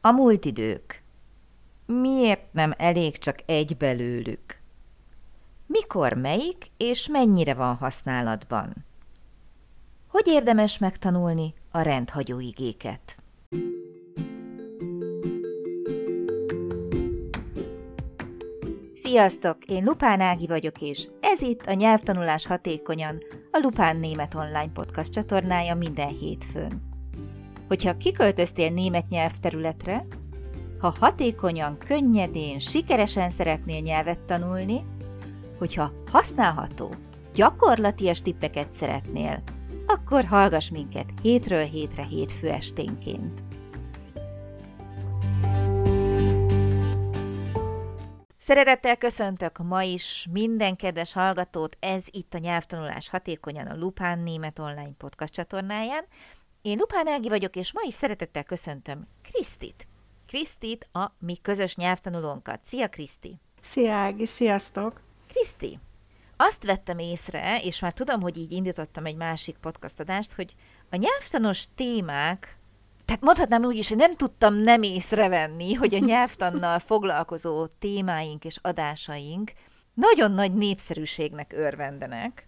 A 0.00 0.10
múlt 0.10 0.44
idők. 0.44 1.02
Miért 1.86 2.52
nem 2.52 2.74
elég 2.76 3.18
csak 3.18 3.38
egy 3.46 3.76
belőlük? 3.76 4.60
Mikor 5.66 6.12
melyik 6.12 6.70
és 6.76 7.08
mennyire 7.08 7.54
van 7.54 7.76
használatban? 7.76 8.84
Hogy 10.06 10.26
érdemes 10.26 10.78
megtanulni 10.78 11.54
a 11.70 11.80
rendhagyó 11.80 12.40
igéket? 12.40 13.16
Sziasztok! 19.02 19.64
Én 19.64 19.84
Lupán 19.84 20.20
Ági 20.20 20.46
vagyok, 20.46 20.80
és 20.80 21.06
ez 21.20 21.42
itt 21.42 21.66
a 21.66 21.72
Nyelvtanulás 21.72 22.46
Hatékonyan, 22.46 23.18
a 23.50 23.58
Lupán 23.62 23.96
Német 23.96 24.34
Online 24.34 24.72
Podcast 24.72 25.12
csatornája 25.12 25.74
minden 25.74 26.08
hétfőn. 26.08 26.97
Hogyha 27.68 27.96
kiköltöztél 27.96 28.70
német 28.70 29.08
nyelvterületre, 29.08 30.06
ha 30.78 30.94
hatékonyan, 30.98 31.78
könnyedén, 31.78 32.58
sikeresen 32.58 33.30
szeretnél 33.30 33.80
nyelvet 33.80 34.18
tanulni, 34.18 34.84
hogyha 35.58 35.92
használható, 36.10 36.94
gyakorlatias 37.34 38.22
tippeket 38.22 38.72
szeretnél, 38.72 39.42
akkor 39.86 40.24
hallgass 40.24 40.70
minket 40.70 41.06
hétről 41.22 41.64
hétre 41.64 42.02
hétfő 42.02 42.48
esténként. 42.48 43.42
Szeretettel 48.38 48.96
köszöntök 48.96 49.58
ma 49.58 49.82
is 49.82 50.26
minden 50.32 50.76
kedves 50.76 51.12
hallgatót, 51.12 51.76
ez 51.80 52.02
itt 52.10 52.34
a 52.34 52.38
Nyelvtanulás 52.38 53.08
Hatékonyan 53.08 53.66
a 53.66 53.76
Lupán 53.76 54.18
Német 54.18 54.58
Online 54.58 54.94
Podcast 54.98 55.32
csatornáján. 55.32 56.04
Én 56.68 56.78
Lupán 56.78 57.08
Ági 57.08 57.28
vagyok, 57.28 57.56
és 57.56 57.72
ma 57.72 57.80
is 57.86 57.94
szeretettel 57.94 58.44
köszöntöm 58.44 59.06
Krisztit. 59.30 59.88
Krisztit, 60.26 60.88
a 60.92 61.12
mi 61.18 61.36
közös 61.42 61.76
nyelvtanulónkat. 61.76 62.60
Szia, 62.64 62.88
Kriszti! 62.88 63.40
Szia, 63.60 63.92
Ági, 63.92 64.26
sziasztok! 64.26 65.00
Kriszti, 65.28 65.78
azt 66.36 66.64
vettem 66.64 66.98
észre, 66.98 67.60
és 67.62 67.80
már 67.80 67.92
tudom, 67.92 68.20
hogy 68.20 68.36
így 68.36 68.52
indítottam 68.52 69.04
egy 69.04 69.16
másik 69.16 69.56
podcastadást, 69.56 70.32
hogy 70.32 70.54
a 70.90 70.96
nyelvtanos 70.96 71.64
témák 71.74 72.58
tehát 73.04 73.22
mondhatnám 73.22 73.64
úgy 73.64 73.76
is, 73.76 73.88
hogy 73.88 73.96
nem 73.96 74.16
tudtam 74.16 74.54
nem 74.54 74.82
észrevenni, 74.82 75.74
hogy 75.74 75.94
a 75.94 75.98
nyelvtannal 75.98 76.78
foglalkozó 76.90 77.66
témáink 77.66 78.44
és 78.44 78.58
adásaink 78.62 79.52
nagyon 79.94 80.32
nagy 80.32 80.54
népszerűségnek 80.54 81.52
örvendenek, 81.52 82.46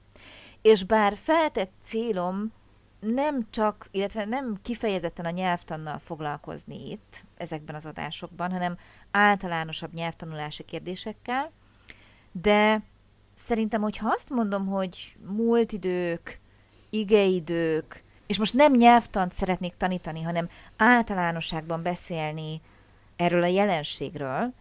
és 0.62 0.84
bár 0.84 1.16
feltett 1.16 1.72
célom 1.84 2.52
nem 3.00 3.46
csak, 3.50 3.88
illetve 3.90 4.24
nem 4.24 4.58
kifejezetten 4.62 5.24
a 5.24 5.30
nyelvtannal 5.30 5.98
foglalkozni 5.98 6.90
itt, 6.90 7.24
ezekben 7.36 7.74
az 7.74 7.86
adásokban, 7.86 8.50
hanem 8.50 8.78
általánosabb 9.10 9.92
nyelvtanulási 9.92 10.64
kérdésekkel, 10.64 11.50
de 12.32 12.82
szerintem, 13.34 13.80
hogyha 13.80 14.10
azt 14.10 14.30
mondom, 14.30 14.66
hogy 14.66 15.16
múlt 15.26 15.72
idők, 15.72 16.40
igeidők, 16.90 18.02
és 18.26 18.38
most 18.38 18.54
nem 18.54 18.72
nyelvtant 18.72 19.32
szeretnék 19.32 19.74
tanítani, 19.76 20.22
hanem 20.22 20.48
általánosságban 20.76 21.82
beszélni 21.82 22.60
erről 23.16 23.42
a 23.42 23.46
jelenségről, 23.46 24.52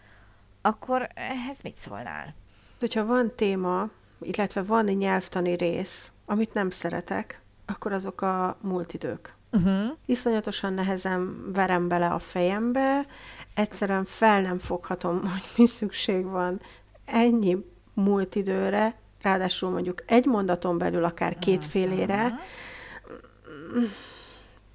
akkor 0.61 1.09
ehhez 1.13 1.61
mit 1.61 1.77
szólnál? 1.77 2.33
Hogyha 2.79 3.05
van 3.05 3.31
téma, 3.35 3.89
illetve 4.19 4.63
van 4.63 4.87
egy 4.87 4.97
nyelvtani 4.97 5.51
rész, 5.55 6.11
amit 6.25 6.53
nem 6.53 6.69
szeretek, 6.69 7.41
akkor 7.69 7.91
azok 7.91 8.21
a 8.21 8.57
múlt 8.61 8.93
idők. 8.93 9.35
Uh-huh. 9.51 9.97
Iszonyatosan 10.05 10.73
nehezen 10.73 11.51
verem 11.53 11.87
bele 11.87 12.07
a 12.07 12.19
fejembe, 12.19 13.05
egyszerűen 13.53 14.05
fel 14.05 14.41
nem 14.41 14.57
foghatom, 14.57 15.21
hogy 15.31 15.43
mi 15.57 15.65
szükség 15.65 16.25
van 16.25 16.61
ennyi 17.05 17.65
múlt 17.93 18.35
időre, 18.35 18.95
ráadásul 19.21 19.69
mondjuk 19.69 20.03
egy 20.05 20.25
mondaton 20.25 20.77
belül 20.77 21.03
akár 21.03 21.39
két 21.39 21.65
félére, 21.65 22.25
uh-huh 22.25 23.89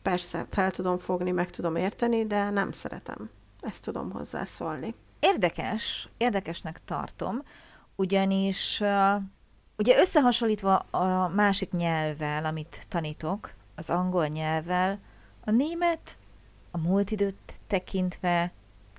persze 0.05 0.47
fel 0.51 0.71
tudom 0.71 0.99
fogni, 0.99 1.31
meg 1.31 1.51
tudom 1.51 1.77
érteni, 1.77 2.27
de 2.27 2.51
nem 2.51 2.73
szeretem. 2.73 3.31
Ezt 3.61 3.83
tudom 3.83 4.11
hozzászólni. 4.11 4.95
Érdekes, 5.21 6.09
érdekesnek 6.17 6.81
tartom, 6.85 7.43
ugyanis 7.97 8.83
ugye 9.77 9.99
összehasonlítva 9.99 10.77
a 10.77 11.29
másik 11.29 11.71
nyelvvel, 11.71 12.45
amit 12.45 12.87
tanítok, 12.89 13.53
az 13.75 13.91
angol 13.91 14.27
nyelvvel, 14.27 14.99
a 15.45 15.51
német 15.51 16.17
a 16.71 16.79
múlt 16.79 17.11
időt 17.11 17.55
tekintve 17.67 18.53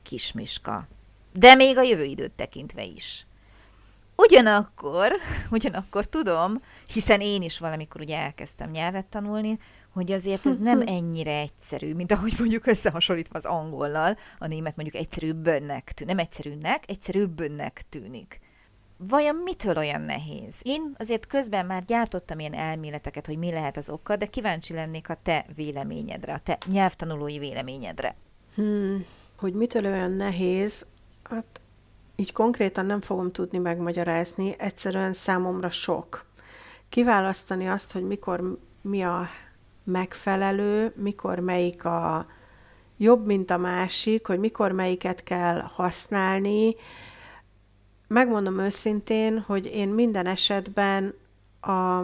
kismiska, 0.04 0.88
de 1.34 1.56
még 1.56 1.78
a 1.78 1.82
jövő 1.82 2.04
időt 2.04 2.32
tekintve 2.32 2.84
is. 2.84 3.26
Ugyanakkor, 4.16 5.12
ugyanakkor 5.52 6.06
tudom, 6.06 6.62
hiszen 6.94 7.22
én 7.22 7.42
is 7.42 7.60
valamikor 7.60 8.02
ugye 8.02 8.18
elkezdtem 8.18 8.70
nyelvet 8.70 9.06
tanulni, 9.06 9.60
hogy 9.90 10.12
azért 10.12 10.46
ez 10.46 10.58
nem 10.58 10.82
ennyire 10.98 11.38
egyszerű, 11.38 11.94
mint 11.94 12.12
ahogy 12.12 12.34
mondjuk 12.40 12.66
összehasonlítva 12.66 13.38
az 13.38 13.46
angollal, 13.46 14.18
a 14.40 14.48
német 14.48 14.76
mondjuk 14.76 15.02
egyszerűbbnek 15.02 15.92
tűnik, 15.94 16.16
nem 16.16 16.26
egyszerűnek, 16.26 16.84
egyszerűbbnek 16.88 17.84
tűnik. 17.90 18.40
Vajon 18.98 19.36
mitől 19.36 19.78
olyan 19.78 20.02
nehéz? 20.02 20.56
Én 20.62 20.96
azért 20.98 21.28
közben 21.28 21.66
már 21.66 21.86
gyártottam 21.86 22.40
ilyen 22.40 22.54
elméleteket, 22.54 23.26
hogy 23.26 23.38
mi 23.38 23.52
lehet 23.52 23.78
az 23.78 23.90
oka, 23.90 24.16
de 24.16 24.26
kíváncsi 24.26 24.74
lennék 24.74 25.10
a 25.10 25.18
te 25.24 25.46
véleményedre, 25.56 26.34
a 26.34 26.40
te 26.40 26.58
nyelvtanulói 26.66 27.40
véleményedre. 27.40 28.16
Hmm, 28.56 29.06
hogy 29.36 29.54
mitől 29.54 29.86
olyan 29.86 30.12
nehéz, 30.12 30.86
hát 31.24 31.62
így 32.16 32.34
konkrétan 32.34 32.86
nem 32.86 33.02
fogom 33.02 33.32
tudni 33.32 33.58
megmagyarázni, 33.58 34.56
egyszerűen 34.58 35.14
számomra 35.14 35.70
sok. 35.70 36.26
Kiválasztani 36.90 37.70
azt, 37.70 37.92
hogy 37.92 38.04
mikor 38.04 38.58
mi 38.82 39.02
a 39.02 39.28
megfelelő, 39.84 40.94
mikor 40.96 41.40
melyik 41.40 41.86
a 41.86 42.28
jobb, 42.98 43.26
mint 43.26 43.52
a 43.52 43.58
másik, 43.58 44.28
hogy 44.28 44.40
mikor 44.40 44.72
melyiket 44.72 45.24
kell 45.24 45.60
használni. 45.60 46.76
Megmondom 48.08 48.60
őszintén, 48.60 49.40
hogy 49.40 49.66
én 49.66 49.88
minden 49.88 50.26
esetben 50.26 51.14
a 51.62 52.02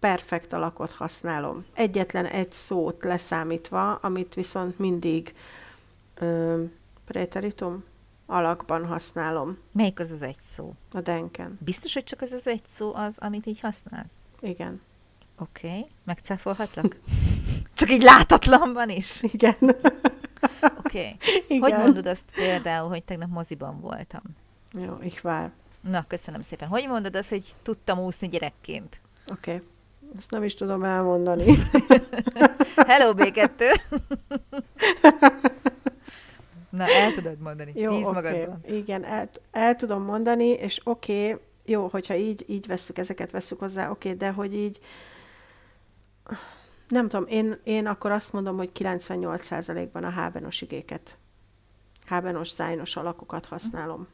perfekt 0.00 0.52
alakot 0.52 0.90
használom. 0.90 1.64
Egyetlen 1.74 2.26
egy 2.26 2.52
szót 2.52 3.04
leszámítva, 3.04 3.94
amit 3.94 4.34
viszont 4.34 4.78
mindig 4.78 5.34
ö, 6.14 6.62
preteritum 7.04 7.84
alakban 8.26 8.86
használom. 8.86 9.58
Melyik 9.72 10.00
az 10.00 10.10
az 10.10 10.22
egy 10.22 10.38
szó? 10.54 10.74
A 10.92 11.00
denken. 11.00 11.58
Biztos, 11.64 11.94
hogy 11.94 12.04
csak 12.04 12.20
az 12.20 12.32
az 12.32 12.46
egy 12.46 12.62
szó 12.66 12.94
az, 12.94 13.16
amit 13.18 13.46
így 13.46 13.60
használsz? 13.60 14.12
Igen. 14.40 14.80
Oké, 15.38 15.68
okay. 15.68 15.86
megcáfolhatlak? 16.04 16.96
Csak 17.74 17.90
így 17.90 18.02
látatlanban 18.02 18.88
is? 18.88 19.22
Igen. 19.22 19.56
Oké. 20.84 21.16
Okay. 21.44 21.58
Hogy 21.58 21.72
mondod 21.72 22.06
azt 22.06 22.24
például, 22.34 22.88
hogy 22.88 23.02
tegnap 23.04 23.28
moziban 23.28 23.80
voltam? 23.80 24.22
Jó, 24.72 24.98
ich 25.02 25.20
vár. 25.20 25.52
Na, 25.80 26.04
köszönöm 26.08 26.42
szépen. 26.42 26.68
Hogy 26.68 26.86
mondod 26.86 27.16
azt, 27.16 27.28
hogy 27.28 27.54
tudtam 27.62 27.98
úszni 27.98 28.28
gyerekként? 28.28 29.00
Oké. 29.30 29.54
Okay. 29.54 29.66
Ezt 30.16 30.30
nem 30.30 30.44
is 30.44 30.54
tudom 30.54 30.84
elmondani. 30.84 31.44
Hello, 32.86 33.12
B2! 33.16 33.62
Na, 36.70 36.84
el 36.84 37.12
tudod 37.14 37.38
mondani. 37.38 37.72
Jó, 37.74 37.90
Bíz 37.90 38.04
okay. 38.04 38.22
magadban. 38.22 38.60
Igen, 38.66 39.04
el, 39.04 39.28
el 39.50 39.76
tudom 39.76 40.02
mondani, 40.02 40.48
és 40.48 40.80
oké, 40.84 41.30
okay, 41.30 41.44
jó, 41.64 41.86
hogyha 41.86 42.14
így, 42.14 42.44
így 42.48 42.66
vesszük, 42.66 42.98
ezeket 42.98 43.30
vesszük 43.30 43.58
hozzá, 43.58 43.90
oké, 43.90 44.08
okay, 44.08 44.18
de 44.18 44.30
hogy 44.30 44.54
így 44.54 44.80
nem 46.88 47.08
tudom, 47.08 47.26
én, 47.28 47.60
én 47.64 47.86
akkor 47.86 48.10
azt 48.10 48.32
mondom, 48.32 48.56
hogy 48.56 48.70
98%-ban 48.74 50.04
a 50.04 50.10
hábenos 50.10 50.60
igéket, 50.60 51.18
hábenos, 52.06 52.54
zájnos 52.54 52.96
alakokat 52.96 53.46
használom. 53.46 54.08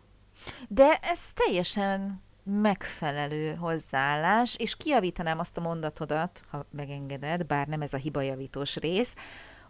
De 0.69 0.99
ez 1.03 1.21
teljesen 1.35 2.23
megfelelő 2.43 3.55
hozzáállás, 3.55 4.57
és 4.57 4.77
kiavítanám 4.77 5.39
azt 5.39 5.57
a 5.57 5.61
mondatodat, 5.61 6.43
ha 6.51 6.65
megengeded, 6.71 7.47
bár 7.47 7.67
nem 7.67 7.83
ez 7.83 7.93
a 7.93 7.97
hibajavítós 7.97 8.77
rész, 8.77 9.15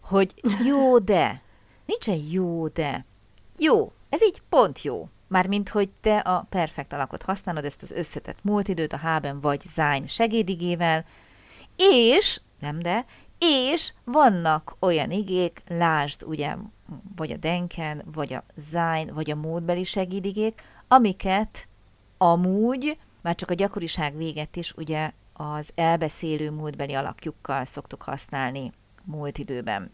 hogy 0.01 0.35
jó, 0.65 0.99
de. 0.99 1.43
Nincsen 1.87 2.23
jó, 2.31 2.69
de. 2.69 3.05
Jó, 3.59 3.93
ez 4.09 4.23
így 4.23 4.43
pont 4.49 4.83
jó. 4.83 5.09
Mármint, 5.27 5.69
hogy 5.69 5.89
te 6.01 6.19
a 6.19 6.47
perfekt 6.49 6.93
alakot 6.93 7.23
használod, 7.23 7.65
ezt 7.65 7.83
az 7.83 7.91
összetett 7.91 8.39
múltidőt 8.43 8.93
a 8.93 8.97
háben 8.97 9.41
vagy 9.41 9.61
zájn 9.61 10.07
segédigével, 10.07 11.05
és 11.77 12.41
nem 12.61 12.79
de, 12.79 13.05
és 13.39 13.93
vannak 14.05 14.77
olyan 14.79 15.11
igék, 15.11 15.63
lásd 15.69 16.23
ugye, 16.23 16.57
vagy 17.17 17.33
a 17.33 17.37
denken, 17.37 18.03
vagy 18.13 18.33
a 18.33 18.45
zájn, 18.71 19.15
vagy 19.15 19.31
a 19.31 19.35
módbeli 19.35 19.85
segédigék, 19.85 20.63
amiket 20.89 21.69
amúgy, 22.19 22.99
már 23.23 23.35
csak 23.35 23.51
a 23.51 23.55
gyakoriság 23.55 24.17
véget 24.17 24.57
is 24.57 24.73
ugye 24.73 25.11
az 25.33 25.71
elbeszélő 25.75 26.51
múltbeli 26.51 26.95
alakjukkal 26.95 27.65
szoktuk 27.65 28.03
használni 28.03 28.73
múlt 29.05 29.39
időben. 29.39 29.91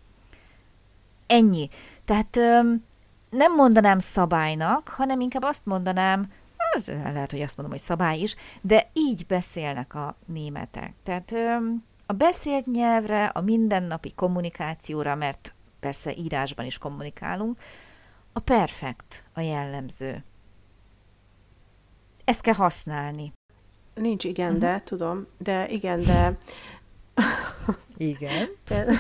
Ennyi. 1.27 1.69
Tehát 2.05 2.37
öm, 2.37 2.85
nem 3.31 3.55
mondanám 3.55 3.99
szabálynak, 3.99 4.89
hanem 4.89 5.21
inkább 5.21 5.43
azt 5.43 5.67
mondanám, 5.67 6.33
lehet, 6.87 7.31
hogy 7.31 7.41
azt 7.41 7.57
mondom, 7.57 7.75
hogy 7.75 7.85
szabály 7.85 8.19
is, 8.19 8.35
de 8.61 8.91
így 8.93 9.27
beszélnek 9.27 9.95
a 9.95 10.17
németek. 10.27 10.95
Tehát 11.03 11.33
öm, 11.33 11.85
a 12.07 12.13
beszélt 12.13 12.67
nyelvre, 12.67 13.25
a 13.25 13.41
mindennapi 13.41 14.13
kommunikációra, 14.15 15.15
mert 15.15 15.54
persze 15.85 16.15
írásban 16.17 16.67
is 16.67 16.79
kommunikálunk, 16.79 17.61
a 18.33 18.41
perfekt 18.41 19.25
a 19.33 19.41
jellemző. 19.41 20.25
Ezt 22.25 22.41
kell 22.41 22.55
használni. 22.55 23.33
Nincs 23.95 24.25
igen, 24.25 24.47
uh-huh. 24.47 24.61
de, 24.61 24.81
tudom, 24.81 25.27
de 25.39 25.69
igen, 25.69 26.03
de... 26.03 26.37
igen. 27.97 28.49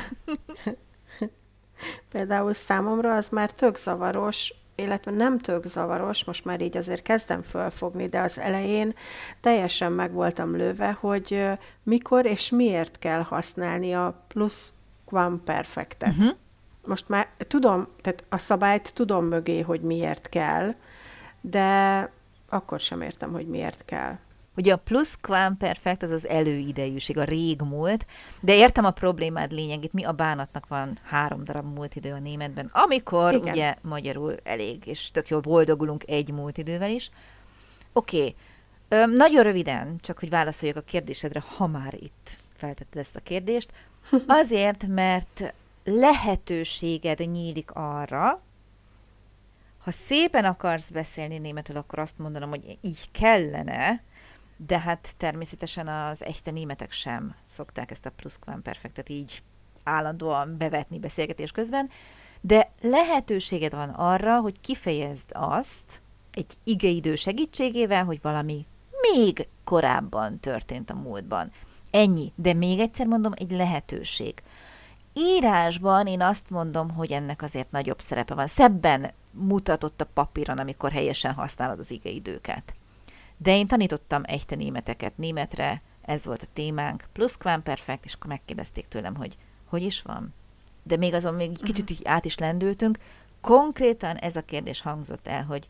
Például 2.12 2.54
számomra 2.54 3.14
az 3.14 3.28
már 3.28 3.50
tök 3.50 3.76
zavaros, 3.76 4.54
illetve 4.74 5.10
nem 5.10 5.38
tök 5.38 5.64
zavaros, 5.64 6.24
most 6.24 6.44
már 6.44 6.60
így 6.60 6.76
azért 6.76 7.02
kezdem 7.02 7.42
fölfogni, 7.42 8.06
de 8.06 8.20
az 8.20 8.38
elején 8.38 8.94
teljesen 9.40 9.92
meg 9.92 10.12
voltam 10.12 10.56
lőve, 10.56 10.92
hogy 10.92 11.46
mikor 11.82 12.26
és 12.26 12.50
miért 12.50 12.98
kell 12.98 13.22
használni 13.22 13.94
a 13.94 14.24
plusz 14.28 14.72
perfectet. 15.44 16.16
Uh-huh. 16.16 16.36
Most 16.84 17.08
már 17.08 17.28
tudom, 17.38 17.88
tehát 18.00 18.24
a 18.28 18.38
szabályt 18.38 18.94
tudom 18.94 19.24
mögé, 19.24 19.60
hogy 19.60 19.80
miért 19.80 20.28
de 21.40 22.10
akkor 22.48 22.80
sem 22.80 23.00
értem, 23.00 23.32
hogy 23.32 23.46
miért 23.46 23.84
kell. 23.84 24.18
Ugye 24.56 24.72
a 24.72 24.76
plusz 24.76 25.18
perfect 25.58 26.02
az 26.02 26.10
az 26.10 26.28
előidejűség, 26.28 27.18
a 27.18 27.24
régmúlt, 27.24 28.06
de 28.40 28.54
értem 28.54 28.84
a 28.84 28.90
problémád 28.90 29.52
lényegét, 29.52 29.92
mi 29.92 30.04
a 30.04 30.12
bánatnak 30.12 30.66
van 30.66 30.98
három 31.02 31.44
darab 31.44 31.74
múlt 31.74 31.96
idő 31.96 32.12
a 32.12 32.18
németben, 32.18 32.70
amikor 32.72 33.32
Igen. 33.32 33.52
ugye 33.52 33.74
magyarul 33.82 34.34
elég, 34.42 34.86
és 34.86 35.10
tök 35.10 35.28
jól 35.28 35.40
boldogulunk 35.40 36.04
egy 36.06 36.32
múlt 36.32 36.58
idővel 36.58 36.90
is. 36.90 37.10
Oké, 37.92 38.34
okay. 38.88 39.16
nagyon 39.16 39.42
röviden, 39.42 39.98
csak 40.00 40.18
hogy 40.18 40.30
válaszoljak 40.30 40.76
a 40.76 40.80
kérdésedre, 40.80 41.42
ha 41.46 41.66
már 41.66 41.94
itt 41.94 42.38
feltetted 42.56 43.00
ezt 43.00 43.16
a 43.16 43.20
kérdést, 43.20 43.72
azért, 44.26 44.86
mert 44.86 45.54
lehetőséged 45.84 47.18
nyílik 47.18 47.70
arra, 47.70 48.42
ha 49.78 49.90
szépen 49.90 50.44
akarsz 50.44 50.90
beszélni 50.90 51.38
németül, 51.38 51.76
akkor 51.76 51.98
azt 51.98 52.18
mondanom, 52.18 52.48
hogy 52.48 52.78
így 52.80 53.10
kellene, 53.10 54.02
de 54.56 54.78
hát 54.78 55.14
természetesen 55.16 55.88
az 55.88 56.24
echte 56.24 56.50
németek 56.50 56.92
sem 56.92 57.34
szokták 57.44 57.90
ezt 57.90 58.06
a 58.06 58.10
pluszkvamperfektet 58.10 59.08
így 59.08 59.42
állandóan 59.84 60.56
bevetni 60.58 60.98
beszélgetés 60.98 61.50
közben, 61.50 61.90
de 62.40 62.70
lehetőséged 62.80 63.74
van 63.74 63.88
arra, 63.88 64.40
hogy 64.40 64.60
kifejezd 64.60 65.30
azt 65.32 66.02
egy 66.30 66.52
igeidő 66.64 67.14
segítségével, 67.14 68.04
hogy 68.04 68.18
valami 68.22 68.66
még 69.12 69.48
korábban 69.64 70.40
történt 70.40 70.90
a 70.90 70.94
múltban. 70.94 71.52
Ennyi, 71.90 72.32
de 72.34 72.52
még 72.52 72.78
egyszer 72.78 73.06
mondom, 73.06 73.32
egy 73.36 73.50
lehetőség. 73.50 74.42
Írásban 75.14 76.06
én 76.06 76.20
azt 76.20 76.50
mondom, 76.50 76.90
hogy 76.90 77.12
ennek 77.12 77.42
azért 77.42 77.70
nagyobb 77.70 78.00
szerepe 78.00 78.34
van. 78.34 78.46
Szebben 78.46 79.12
mutatott 79.30 80.00
a 80.00 80.08
papíron, 80.14 80.58
amikor 80.58 80.92
helyesen 80.92 81.32
használod 81.32 81.78
az 81.78 81.90
igeidőket. 81.90 82.74
De 83.36 83.56
én 83.56 83.66
tanítottam 83.66 84.22
echte 84.24 84.56
németeket 84.56 85.16
németre, 85.16 85.82
ez 86.02 86.24
volt 86.24 86.42
a 86.42 86.52
témánk, 86.52 87.04
plusz 87.12 87.36
perfect, 87.62 88.04
és 88.04 88.14
akkor 88.14 88.26
megkérdezték 88.26 88.88
tőlem, 88.88 89.14
hogy 89.14 89.36
hogy 89.64 89.82
is 89.82 90.02
van. 90.02 90.34
De 90.82 90.96
még 90.96 91.14
azon 91.14 91.34
még 91.34 91.62
kicsit 91.62 91.90
így 91.90 92.00
át 92.04 92.24
is 92.24 92.38
lendültünk, 92.38 92.98
konkrétan 93.40 94.16
ez 94.16 94.36
a 94.36 94.42
kérdés 94.42 94.80
hangzott 94.80 95.26
el, 95.26 95.44
hogy 95.44 95.68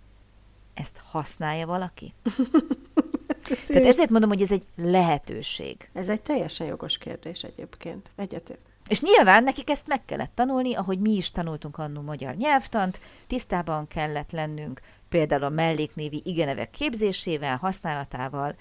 ezt 0.75 1.03
használja 1.11 1.67
valaki? 1.67 2.15
Tehát 3.67 3.85
ezért 3.85 4.11
mondom, 4.11 4.31
hogy 4.31 4.43
ez 4.43 4.53
egy 4.53 4.67
lehetőség. 4.77 5.91
Ez 5.93 6.09
egy 6.09 6.23
teljesen 6.23 6.67
jogos 6.67 6.99
kérdés 6.99 7.43
egyébként. 7.43 8.11
Egyetért. 8.17 8.74
És 8.89 9.01
nyilván 9.01 9.45
nekik 9.45 9.71
ezt 9.71 9.87
meg 9.87 10.05
kellett 10.05 10.35
tanulni, 10.35 10.75
ahogy 10.75 10.99
mi 10.99 11.11
is 11.11 11.31
tanultunk 11.31 11.79
annó 11.79 12.01
magyar 12.01 12.35
nyelvtant, 12.35 13.01
tisztában 13.27 13.87
kellett 13.87 14.31
lennünk 14.31 14.81
például 15.09 15.45
a 15.45 15.49
melléknévi 15.49 16.23
igenevek 16.25 16.71
képzésével, 16.71 17.57
használatával. 17.57 18.55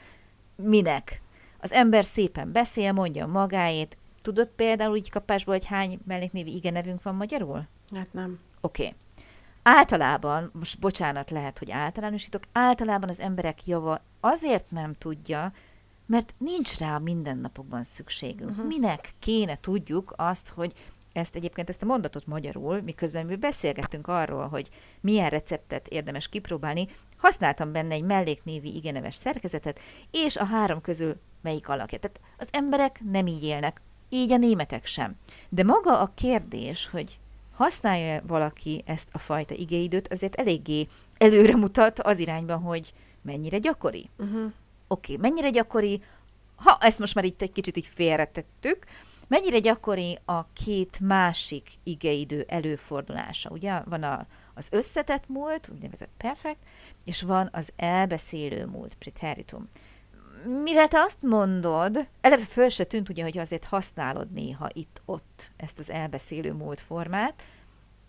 Minek? 0.56 1.22
Az 1.60 1.72
ember 1.72 2.06
szépen 2.06 2.52
beszél, 2.52 2.92
mondja 2.92 3.28
magáét. 3.28 3.98
Tudod 4.22 4.48
például 4.56 4.92
úgy 4.92 5.10
kapásból, 5.10 5.54
hogy 5.54 5.66
hány 5.66 6.00
melléknévi 6.08 6.56
igenevünk 6.56 7.04
van 7.04 7.16
magyarul? 7.16 7.68
Hát 7.96 8.14
nem. 8.14 8.40
Oké. 8.62 8.84
Okay. 8.84 8.96
Általában, 9.64 10.52
most 10.54 10.80
bocsánat, 10.80 11.32
lehet, 11.32 11.60
hogy 11.60 11.72
általánosítok, 11.72 12.44
általában 12.52 13.10
az 13.10 13.20
emberek 13.20 13.68
java 13.68 14.02
azért 14.20 14.72
nem 14.72 14.94
tudja, 14.94 15.52
mert 16.06 16.36
nincs 16.38 16.78
rá 16.78 16.96
a 16.96 17.00
mindennapokban 17.00 17.84
szükségünk. 17.84 18.50
Uh-huh. 18.50 18.68
Minek 18.68 19.14
kéne 19.20 19.60
tudjuk 19.60 20.14
azt, 20.18 20.50
hogy 20.50 20.74
ezt 21.14 21.36
egyébként 21.36 21.70
ezt 21.70 21.82
a 21.82 21.86
mondatot 21.86 22.28
magyarul, 22.28 22.82
miközben 22.82 23.26
mi 23.26 23.36
beszélgettünk 23.36 24.08
arról, 24.08 24.48
hogy 24.48 24.70
milyen 25.00 25.30
receptet 25.30 25.88
érdemes 25.88 26.28
kipróbálni, 26.28 26.88
használtam 27.18 27.72
benne 27.72 27.94
egy 27.94 28.04
melléknévi 28.04 28.76
igeneves 28.76 29.16
szerkezetet, 29.16 29.80
és 30.12 30.38
a 30.38 30.46
három 30.46 30.82
közül 30.82 31.20
melyik 31.42 31.70
alakja. 31.70 32.00
Tehát 32.00 32.20
az 32.38 32.48
emberek 32.52 33.02
nem 33.12 33.28
így 33.28 33.44
élnek, 33.44 33.82
így 34.10 34.32
a 34.32 34.38
németek 34.38 34.86
sem. 34.86 35.16
De 35.50 35.64
maga 35.64 36.00
a 36.00 36.12
kérdés, 36.16 36.90
hogy 36.90 37.20
használja 37.54 38.22
valaki 38.28 38.84
ezt 38.86 39.08
a 39.12 39.18
fajta 39.18 39.56
igéidőt, 39.56 40.12
azért 40.12 40.36
eléggé 40.36 40.88
előre 41.18 41.56
mutat 41.56 42.00
az 42.00 42.20
irányban, 42.20 42.62
hogy 42.62 42.94
mennyire 43.22 43.58
gyakori. 43.58 44.10
Uh-huh. 44.18 44.52
Oké, 44.94 45.18
mennyire 45.18 45.50
gyakori, 45.50 46.04
ha 46.56 46.78
ezt 46.80 47.00
most 47.00 47.16
már 47.16 47.26
itt 47.26 47.42
egy 47.42 47.52
kicsit 47.52 47.78
így 47.78 47.88
félretettük, 47.94 48.86
mennyire 49.28 49.60
gyakori 49.60 50.20
a 50.26 50.46
két 50.54 51.00
másik 51.00 51.72
igeidő 51.84 52.46
előfordulása? 52.48 53.50
Ugye 53.50 53.82
van 53.86 54.04
a, 54.04 54.26
az 54.54 54.68
összetett 54.72 55.28
múlt, 55.28 55.70
úgynevezett 55.74 56.10
perfect, 56.18 56.60
és 57.04 57.22
van 57.22 57.50
az 57.52 57.70
elbeszélő 57.76 58.66
múlt, 58.66 58.96
preteritum. 58.96 59.70
Mivel 60.64 60.88
te 60.88 61.00
azt 61.00 61.22
mondod, 61.22 62.08
eleve 62.22 62.46
föl 62.46 62.70
se 62.70 62.84
tűnt 62.84 63.10
ugye, 63.10 63.24
hogy 63.24 63.38
azért 63.38 63.66
használod 63.66 64.32
néha 64.32 64.70
itt-ott 64.74 65.52
ezt 65.58 65.80
az 65.80 65.90
elbeszélő 65.90 66.52
múlt 66.52 66.82
formát, 66.82 67.44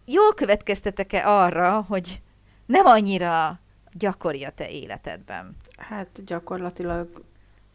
jól 0.04 0.34
következtetek-e 0.34 1.28
arra, 1.28 1.84
hogy 1.88 2.22
nem 2.66 2.86
annyira 2.86 3.60
gyakori 3.92 4.44
a 4.44 4.50
te 4.50 4.70
életedben? 4.70 5.56
Hát 5.76 6.24
gyakorlatilag 6.24 7.08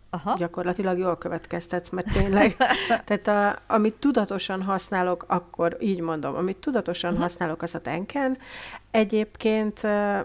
Aha. 0.09 0.35
gyakorlatilag 0.37 0.97
jól 0.97 1.17
következtetsz, 1.17 1.89
mert 1.89 2.13
tényleg, 2.13 2.55
tehát 3.05 3.27
a, 3.27 3.73
amit 3.73 3.95
tudatosan 3.95 4.63
használok, 4.63 5.25
akkor 5.27 5.77
így 5.79 5.99
mondom, 5.99 6.35
amit 6.35 6.57
tudatosan 6.57 7.09
uh-huh. 7.09 7.25
használok, 7.25 7.61
az 7.61 7.75
a 7.75 7.81
tenken. 7.81 8.37
Egyébként 8.91 9.81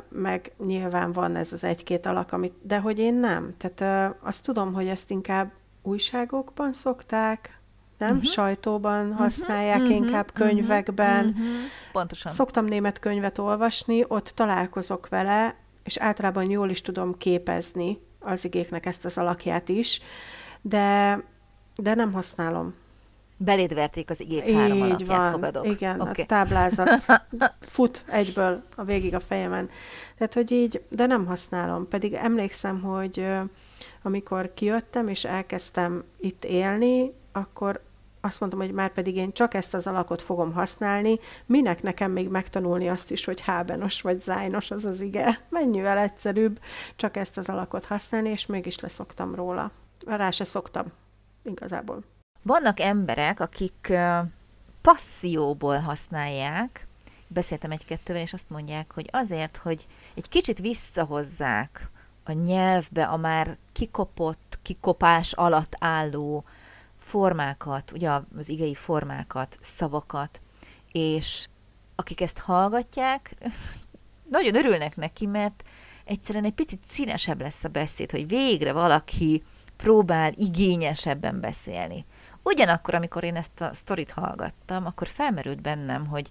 meg 0.08 0.52
nyilván 0.66 1.12
van 1.12 1.36
ez 1.36 1.52
az 1.52 1.64
egy-két 1.64 2.06
alak, 2.06 2.32
amit, 2.32 2.54
de 2.62 2.78
hogy 2.78 2.98
én 2.98 3.14
nem. 3.14 3.54
Tehát 3.58 4.14
azt 4.22 4.44
tudom, 4.44 4.72
hogy 4.72 4.86
ezt 4.86 5.10
inkább 5.10 5.52
újságokban 5.82 6.72
szokták, 6.72 7.58
nem? 7.98 8.10
Uh-huh. 8.10 8.24
Sajtóban 8.24 9.04
uh-huh. 9.04 9.18
használják, 9.18 9.80
uh-huh. 9.80 9.94
inkább 9.94 10.32
könyvekben. 10.32 11.26
Uh-huh. 11.26 11.46
Pontosan. 11.92 12.32
Szoktam 12.32 12.64
német 12.64 12.98
könyvet 12.98 13.38
olvasni, 13.38 14.04
ott 14.08 14.28
találkozok 14.28 15.08
vele, 15.08 15.54
és 15.84 15.96
általában 15.96 16.50
jól 16.50 16.70
is 16.70 16.80
tudom 16.80 17.16
képezni 17.16 17.98
az 18.20 18.44
igéknek 18.44 18.86
ezt 18.86 19.04
az 19.04 19.18
alakját 19.18 19.68
is, 19.68 20.00
de, 20.60 21.18
de 21.76 21.94
nem 21.94 22.12
használom. 22.12 22.74
Beléd 23.36 23.74
verték 23.74 24.10
az 24.10 24.20
igék 24.20 24.46
Így 24.46 24.54
három 24.54 24.82
alakját, 24.82 25.08
van. 25.08 25.32
fogadok. 25.32 25.66
Igen, 25.66 26.00
okay. 26.00 26.22
a 26.22 26.26
táblázat 26.26 26.90
fut 27.60 28.04
egyből 28.06 28.62
a 28.76 28.84
végig 28.84 29.14
a 29.14 29.20
fejemen. 29.20 29.70
Tehát, 30.16 30.34
hogy 30.34 30.50
így, 30.50 30.82
de 30.88 31.06
nem 31.06 31.26
használom. 31.26 31.88
Pedig 31.88 32.12
emlékszem, 32.12 32.82
hogy 32.82 33.26
amikor 34.02 34.52
kijöttem, 34.54 35.08
és 35.08 35.24
elkezdtem 35.24 36.04
itt 36.20 36.44
élni, 36.44 37.12
akkor 37.32 37.80
azt 38.24 38.40
mondtam, 38.40 38.60
hogy 38.60 38.72
már 38.72 38.92
pedig 38.92 39.16
én 39.16 39.32
csak 39.32 39.54
ezt 39.54 39.74
az 39.74 39.86
alakot 39.86 40.22
fogom 40.22 40.52
használni, 40.52 41.18
minek 41.46 41.82
nekem 41.82 42.10
még 42.10 42.28
megtanulni 42.28 42.88
azt 42.88 43.10
is, 43.10 43.24
hogy 43.24 43.40
hábenos 43.40 44.00
vagy 44.00 44.22
zájnos 44.22 44.70
az 44.70 44.84
az 44.84 45.00
ige. 45.00 45.40
Mennyivel 45.48 45.98
egyszerűbb 45.98 46.60
csak 46.96 47.16
ezt 47.16 47.38
az 47.38 47.48
alakot 47.48 47.84
használni, 47.84 48.28
és 48.28 48.46
mégis 48.46 48.80
leszoktam 48.80 49.34
róla. 49.34 49.70
Rá 50.06 50.30
se 50.30 50.44
szoktam, 50.44 50.86
igazából. 51.42 52.02
Vannak 52.42 52.80
emberek, 52.80 53.40
akik 53.40 53.92
passzióból 54.80 55.78
használják, 55.78 56.86
beszéltem 57.26 57.70
egy-kettővel, 57.70 58.22
és 58.22 58.32
azt 58.32 58.50
mondják, 58.50 58.92
hogy 58.92 59.08
azért, 59.12 59.56
hogy 59.56 59.86
egy 60.14 60.28
kicsit 60.28 60.58
visszahozzák 60.58 61.90
a 62.24 62.32
nyelvbe 62.32 63.04
a 63.04 63.16
már 63.16 63.56
kikopott, 63.72 64.58
kikopás 64.62 65.32
alatt 65.32 65.76
álló 65.78 66.44
formákat, 67.04 67.92
ugye 67.92 68.10
az 68.36 68.48
igei 68.48 68.74
formákat, 68.74 69.58
szavakat, 69.60 70.40
és 70.92 71.48
akik 71.94 72.20
ezt 72.20 72.38
hallgatják, 72.38 73.34
nagyon 74.36 74.56
örülnek 74.56 74.96
neki, 74.96 75.26
mert 75.26 75.64
egyszerűen 76.04 76.44
egy 76.44 76.52
picit 76.52 76.82
színesebb 76.88 77.40
lesz 77.40 77.64
a 77.64 77.68
beszéd, 77.68 78.10
hogy 78.10 78.28
végre 78.28 78.72
valaki 78.72 79.42
próbál 79.76 80.32
igényesebben 80.36 81.40
beszélni. 81.40 82.04
Ugyanakkor, 82.42 82.94
amikor 82.94 83.24
én 83.24 83.36
ezt 83.36 83.60
a 83.60 83.74
sztorit 83.74 84.10
hallgattam, 84.10 84.86
akkor 84.86 85.06
felmerült 85.06 85.60
bennem, 85.60 86.06
hogy 86.06 86.30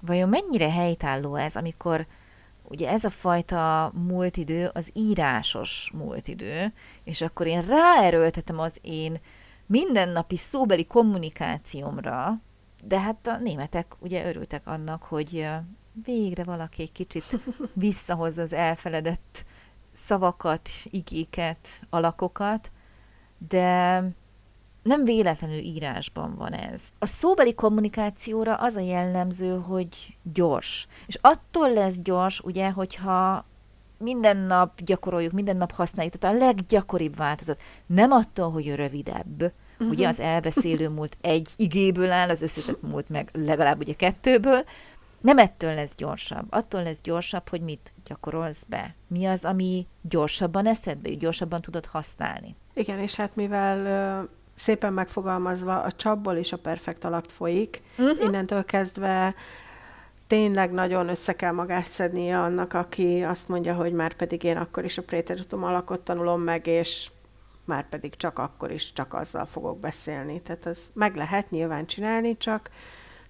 vajon 0.00 0.28
mennyire 0.28 0.70
helytálló 0.70 1.34
ez, 1.34 1.56
amikor 1.56 2.06
ugye 2.62 2.88
ez 2.88 3.04
a 3.04 3.10
fajta 3.10 3.92
múltidő 3.94 4.70
az 4.72 4.90
írásos 4.92 5.90
múltidő, 5.94 6.72
és 7.04 7.20
akkor 7.20 7.46
én 7.46 7.62
ráerőltetem 7.62 8.58
az 8.58 8.78
én 8.80 9.18
mindennapi 9.68 10.36
szóbeli 10.36 10.86
kommunikációmra, 10.86 12.40
de 12.82 13.00
hát 13.00 13.26
a 13.26 13.38
németek 13.38 13.94
ugye 13.98 14.28
örültek 14.28 14.66
annak, 14.66 15.02
hogy 15.02 15.48
végre 16.04 16.44
valaki 16.44 16.82
egy 16.82 16.92
kicsit 16.92 17.24
visszahozza 17.72 18.42
az 18.42 18.52
elfeledett 18.52 19.44
szavakat, 19.92 20.68
igéket, 20.84 21.68
alakokat, 21.90 22.70
de 23.48 24.02
nem 24.82 25.04
véletlenül 25.04 25.58
írásban 25.58 26.34
van 26.34 26.52
ez. 26.52 26.82
A 26.98 27.06
szóbeli 27.06 27.54
kommunikációra 27.54 28.54
az 28.54 28.76
a 28.76 28.80
jellemző, 28.80 29.60
hogy 29.60 30.16
gyors. 30.32 30.86
És 31.06 31.18
attól 31.20 31.72
lesz 31.72 31.96
gyors, 31.96 32.40
ugye, 32.40 32.70
hogyha 32.70 33.44
minden 33.98 34.36
nap 34.36 34.80
gyakoroljuk, 34.80 35.32
minden 35.32 35.56
nap 35.56 35.72
használjuk, 35.72 36.14
tehát 36.14 36.36
a 36.36 36.38
leggyakoribb 36.38 37.16
változat. 37.16 37.62
Nem 37.86 38.10
attól, 38.10 38.50
hogy 38.50 38.74
rövidebb. 38.74 39.42
Uh-huh. 39.42 39.88
Ugye 39.88 40.08
az 40.08 40.20
elbeszélő 40.20 40.88
múlt 40.88 41.16
egy 41.20 41.48
igéből 41.56 42.10
áll, 42.10 42.28
az 42.28 42.42
összetett 42.42 42.82
múlt 42.82 43.08
meg 43.08 43.28
legalább 43.32 43.80
ugye 43.80 43.92
kettőből. 43.92 44.64
Nem 45.20 45.38
ettől 45.38 45.74
lesz 45.74 45.94
gyorsabb. 45.96 46.46
Attól 46.50 46.82
lesz 46.82 47.00
gyorsabb, 47.02 47.48
hogy 47.48 47.60
mit 47.60 47.92
gyakorolsz 48.04 48.64
be. 48.66 48.94
Mi 49.06 49.26
az, 49.26 49.44
ami 49.44 49.86
gyorsabban 50.02 50.66
eszedbe 50.66 51.08
jut, 51.08 51.18
gyorsabban 51.18 51.60
tudod 51.60 51.86
használni. 51.86 52.54
Igen, 52.74 52.98
és 52.98 53.14
hát 53.14 53.36
mivel 53.36 54.28
szépen 54.54 54.92
megfogalmazva 54.92 55.82
a 55.82 55.92
csapból 55.92 56.36
is 56.36 56.52
a 56.52 56.56
perfekt 56.56 57.04
alakt 57.04 57.32
folyik, 57.32 57.82
uh-huh. 57.98 58.24
innentől 58.24 58.64
kezdve 58.64 59.34
tényleg 60.28 60.72
nagyon 60.72 61.08
össze 61.08 61.32
kell 61.32 61.52
magát 61.52 61.86
szednie 61.86 62.40
annak, 62.40 62.72
aki 62.72 63.22
azt 63.22 63.48
mondja, 63.48 63.74
hogy 63.74 63.92
már 63.92 64.14
pedig 64.14 64.42
én 64.42 64.56
akkor 64.56 64.84
is 64.84 64.98
a 64.98 65.02
préteritum 65.02 65.64
alakot 65.64 66.00
tanulom 66.00 66.40
meg, 66.40 66.66
és 66.66 67.10
már 67.64 67.88
pedig 67.88 68.16
csak 68.16 68.38
akkor 68.38 68.70
is 68.70 68.92
csak 68.92 69.14
azzal 69.14 69.46
fogok 69.46 69.80
beszélni. 69.80 70.42
Tehát 70.42 70.66
ez 70.66 70.90
meg 70.94 71.16
lehet 71.16 71.50
nyilván 71.50 71.86
csinálni, 71.86 72.36
csak 72.36 72.70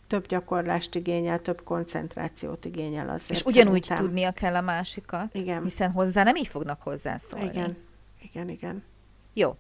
több 0.07 0.27
gyakorlást 0.27 0.95
igényel, 0.95 1.41
több 1.43 1.63
koncentrációt 1.65 2.65
igényel 2.65 3.09
azért. 3.09 3.41
És 3.41 3.47
ugyanúgy 3.47 3.83
szerintem. 3.83 4.07
tudnia 4.07 4.33
kell 4.33 4.55
a 4.55 4.61
másikat, 4.61 5.35
igen. 5.35 5.63
hiszen 5.63 5.91
hozzá 5.91 6.23
nem 6.23 6.37
így 6.37 6.49
fognak 6.49 6.83
hozzászólni. 6.83 7.45
Igen, 7.45 7.77
igen, 8.21 8.49
igen. 8.49 8.85
Jó. 9.33 9.57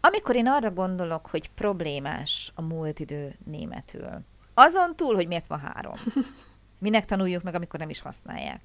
Amikor 0.00 0.36
én 0.36 0.46
arra 0.46 0.70
gondolok, 0.70 1.26
hogy 1.26 1.50
problémás 1.50 2.52
a 2.54 2.62
múlt 2.62 2.98
idő 2.98 3.36
németül, 3.44 4.08
azon 4.54 4.96
túl, 4.96 5.14
hogy 5.14 5.26
miért 5.26 5.46
van 5.46 5.58
három. 5.58 5.94
Minek 6.84 7.04
tanuljuk 7.04 7.42
meg, 7.42 7.54
amikor 7.54 7.80
nem 7.80 7.88
is 7.88 8.00
használják. 8.00 8.60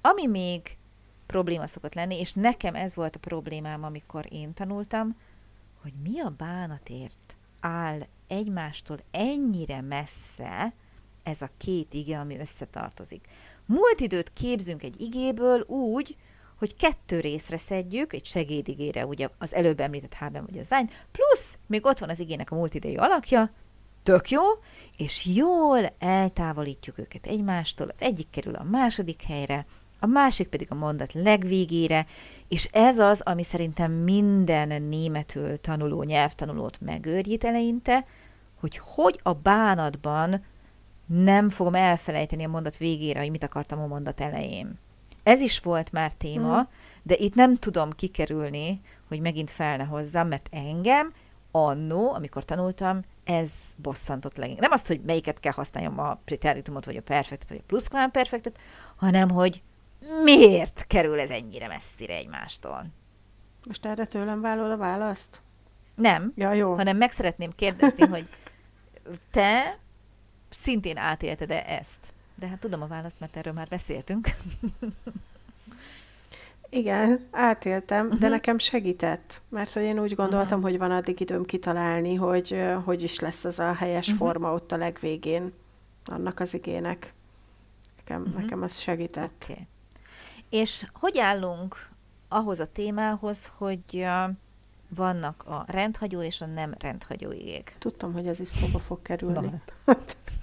Ami 0.00 0.26
még 0.26 0.76
probléma 1.26 1.66
szokott 1.66 1.94
lenni, 1.94 2.18
és 2.18 2.32
nekem 2.32 2.74
ez 2.74 2.94
volt 2.94 3.16
a 3.16 3.18
problémám, 3.18 3.84
amikor 3.84 4.26
én 4.28 4.54
tanultam, 4.54 5.16
hogy 5.82 5.92
mi 6.02 6.20
a 6.20 6.34
bánatért 6.36 7.36
áll 7.60 8.00
egymástól 8.26 8.98
ennyire 9.10 9.80
messze 9.80 10.72
ez 11.22 11.42
a 11.42 11.50
két 11.56 11.94
ige, 11.94 12.18
ami 12.18 12.38
összetartozik. 12.38 13.28
Múlt 13.66 14.00
időt 14.00 14.32
képzünk 14.32 14.82
egy 14.82 15.00
igéből 15.00 15.60
úgy, 15.60 16.16
hogy 16.56 16.76
kettő 16.76 17.20
részre 17.20 17.56
szedjük, 17.56 18.12
egy 18.12 18.24
segédigére, 18.24 19.06
ugye 19.06 19.28
az 19.38 19.54
előbb 19.54 19.80
említett 19.80 20.14
Háben 20.14 20.44
vagy 20.46 20.58
a 20.58 20.62
Zány, 20.62 20.90
plusz 21.10 21.58
még 21.66 21.84
ott 21.84 21.98
van 21.98 22.10
az 22.10 22.18
igének 22.18 22.50
a 22.50 22.54
múltidei 22.54 22.96
alakja, 22.96 23.50
tök 24.10 24.30
jó, 24.30 24.42
és 24.96 25.26
jól 25.34 25.92
eltávolítjuk 25.98 26.98
őket 26.98 27.26
egymástól, 27.26 27.88
az 27.88 27.94
egyik 27.98 28.30
kerül 28.30 28.54
a 28.54 28.62
második 28.62 29.22
helyre, 29.22 29.66
a 30.00 30.06
másik 30.06 30.48
pedig 30.48 30.66
a 30.70 30.74
mondat 30.74 31.12
legvégére, 31.12 32.06
és 32.48 32.64
ez 32.64 32.98
az, 32.98 33.20
ami 33.20 33.42
szerintem 33.42 33.92
minden 33.92 34.82
németül 34.82 35.60
tanuló 35.60 36.02
nyelvtanulót 36.02 36.80
megőrjít 36.80 37.44
eleinte, 37.44 38.04
hogy 38.60 38.80
hogy 38.84 39.20
a 39.22 39.32
bánatban 39.32 40.44
nem 41.06 41.48
fogom 41.48 41.74
elfelejteni 41.74 42.44
a 42.44 42.48
mondat 42.48 42.76
végére, 42.76 43.20
hogy 43.20 43.30
mit 43.30 43.44
akartam 43.44 43.80
a 43.80 43.86
mondat 43.86 44.20
elején. 44.20 44.78
Ez 45.22 45.40
is 45.40 45.60
volt 45.60 45.92
már 45.92 46.12
téma, 46.12 46.60
mm. 46.60 46.64
de 47.02 47.16
itt 47.18 47.34
nem 47.34 47.56
tudom 47.56 47.90
kikerülni, 47.90 48.80
hogy 49.08 49.20
megint 49.20 49.50
fel 49.50 49.76
ne 49.76 49.84
hozzam, 49.84 50.28
mert 50.28 50.48
engem 50.52 51.12
annó, 51.50 52.12
amikor 52.12 52.44
tanultam, 52.44 53.00
ez 53.24 53.50
bosszantott 53.76 54.36
leginkább. 54.36 54.62
Nem 54.62 54.72
azt, 54.72 54.86
hogy 54.86 55.00
melyiket 55.00 55.40
kell 55.40 55.52
használjam, 55.52 55.98
a 55.98 56.14
preteritumot, 56.24 56.84
vagy 56.84 56.96
a 56.96 57.02
perfektet, 57.02 57.48
vagy 57.48 57.58
a 57.60 57.66
pluszkván-perfektet, 57.66 58.58
hanem, 58.96 59.30
hogy 59.30 59.62
miért 60.24 60.84
kerül 60.86 61.20
ez 61.20 61.30
ennyire 61.30 61.66
messzire 61.66 62.14
egymástól. 62.14 62.86
Most 63.66 63.86
erre 63.86 64.04
tőlem 64.04 64.40
vállal 64.40 64.70
a 64.70 64.76
választ? 64.76 65.42
Nem, 65.94 66.32
ja, 66.36 66.52
jó. 66.52 66.74
hanem 66.74 66.96
meg 66.96 67.10
szeretném 67.10 67.52
kérdezni, 67.54 68.06
hogy 68.06 68.28
te 69.30 69.78
szintén 70.48 70.96
átélted-e 70.96 71.64
ezt? 71.66 72.12
De 72.34 72.48
hát 72.48 72.58
tudom 72.58 72.82
a 72.82 72.86
választ, 72.86 73.20
mert 73.20 73.36
erről 73.36 73.52
már 73.52 73.68
beszéltünk. 73.68 74.28
Igen, 76.70 77.28
átéltem, 77.30 78.04
uh-huh. 78.04 78.20
de 78.20 78.26
mhm. 78.26 78.34
nekem 78.34 78.58
segített, 78.58 79.42
mert 79.48 79.72
hogy 79.72 79.82
én 79.82 80.00
úgy 80.00 80.14
gondoltam, 80.14 80.58
uh-huh. 80.58 80.62
hogy 80.62 80.78
van 80.78 80.90
addig 80.90 81.20
időm 81.20 81.44
kitalálni, 81.44 82.14
hogy 82.14 82.62
hogy 82.84 83.02
is 83.02 83.18
lesz 83.18 83.44
az 83.44 83.58
a 83.58 83.74
helyes 83.74 84.08
uh-huh. 84.08 84.26
forma 84.26 84.52
ott 84.52 84.72
a 84.72 84.76
legvégén 84.76 85.52
annak 86.04 86.40
az 86.40 86.54
igének. 86.54 87.14
Nekem, 87.96 88.20
uh-huh. 88.22 88.40
nekem 88.40 88.62
az 88.62 88.78
segített. 88.78 89.46
Okay. 89.50 89.66
És 90.48 90.86
hogy 90.92 91.18
állunk 91.18 91.88
ahhoz 92.28 92.60
a 92.60 92.72
témához, 92.72 93.52
hogy 93.56 94.06
vannak 94.88 95.44
a 95.46 95.64
rendhagyó 95.66 96.22
és 96.22 96.40
a 96.40 96.46
nem 96.46 96.74
rendhagyó 96.78 97.32
igék? 97.32 97.76
Tudtam, 97.78 98.12
hogy 98.12 98.26
ez 98.26 98.40
is 98.40 98.48
szóba 98.48 98.78
fog 98.78 99.02
kerülni. 99.02 99.62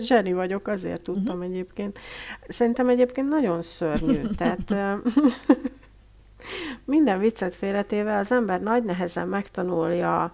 Zseni 0.00 0.32
vagyok, 0.32 0.68
azért 0.68 1.02
tudtam 1.02 1.38
uh-huh. 1.38 1.52
egyébként. 1.52 1.98
Szerintem 2.48 2.88
egyébként 2.88 3.28
nagyon 3.28 3.62
szörnyű. 3.62 4.20
Tehát 4.36 4.74
minden 6.84 7.18
viccet 7.18 7.54
félretéve 7.54 8.16
az 8.16 8.32
ember 8.32 8.60
nagy 8.60 8.84
nehezen 8.84 9.28
megtanulja 9.28 10.32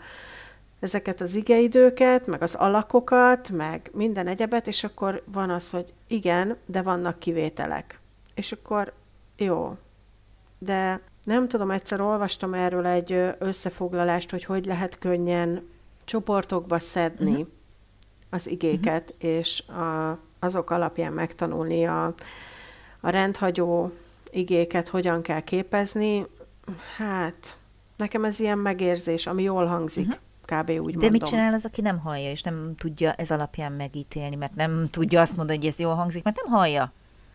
ezeket 0.81 1.21
az 1.21 1.35
igeidőket, 1.35 2.27
meg 2.27 2.43
az 2.43 2.55
alakokat, 2.55 3.51
meg 3.51 3.91
minden 3.93 4.27
egyebet, 4.27 4.67
és 4.67 4.85
akkor 4.85 5.23
van 5.33 5.51
az, 5.51 5.71
hogy 5.71 5.93
igen, 6.07 6.57
de 6.67 6.83
vannak 6.83 7.19
kivételek. 7.19 8.01
És 8.35 8.53
akkor 8.53 8.93
jó. 9.37 9.77
De 10.59 11.01
nem 11.23 11.49
tudom, 11.49 11.71
egyszer 11.71 12.01
olvastam 12.01 12.55
erről 12.55 12.87
egy 12.87 13.35
összefoglalást, 13.39 14.31
hogy 14.31 14.45
hogy 14.45 14.65
lehet 14.65 14.99
könnyen 14.99 15.69
csoportokba 16.05 16.79
szedni 16.79 17.31
uh-huh 17.31 17.57
az 18.31 18.49
igéket, 18.49 19.15
uh-huh. 19.17 19.31
és 19.31 19.63
a, 19.69 20.19
azok 20.39 20.71
alapján 20.71 21.13
megtanulni 21.13 21.87
a, 21.87 22.15
a 23.01 23.11
rendhagyó 23.11 23.93
igéket, 24.31 24.89
hogyan 24.89 25.23
kell 25.23 25.41
képezni. 25.41 26.27
Hát, 26.97 27.57
nekem 27.97 28.25
ez 28.25 28.41
ilyen 28.41 28.59
megérzés, 28.59 29.27
ami 29.27 29.43
jól 29.43 29.67
hangzik. 29.67 30.07
Uh-huh. 30.07 30.21
Kb. 30.45 30.69
úgy 30.71 30.77
De 30.77 30.81
mondom. 30.83 31.11
mit 31.11 31.23
csinál 31.23 31.53
az, 31.53 31.65
aki 31.65 31.81
nem 31.81 31.99
hallja, 31.99 32.31
és 32.31 32.43
nem 32.43 32.75
tudja 32.79 33.13
ez 33.13 33.31
alapján 33.31 33.73
megítélni, 33.73 34.37
mert 34.37 34.55
nem 34.55 34.89
tudja 34.91 35.21
azt 35.21 35.37
mondani, 35.37 35.59
hogy 35.59 35.67
ez 35.67 35.79
jól 35.79 35.95
hangzik, 35.95 36.23
mert 36.23 36.37
nem 36.45 36.53
hallja. 36.53 36.93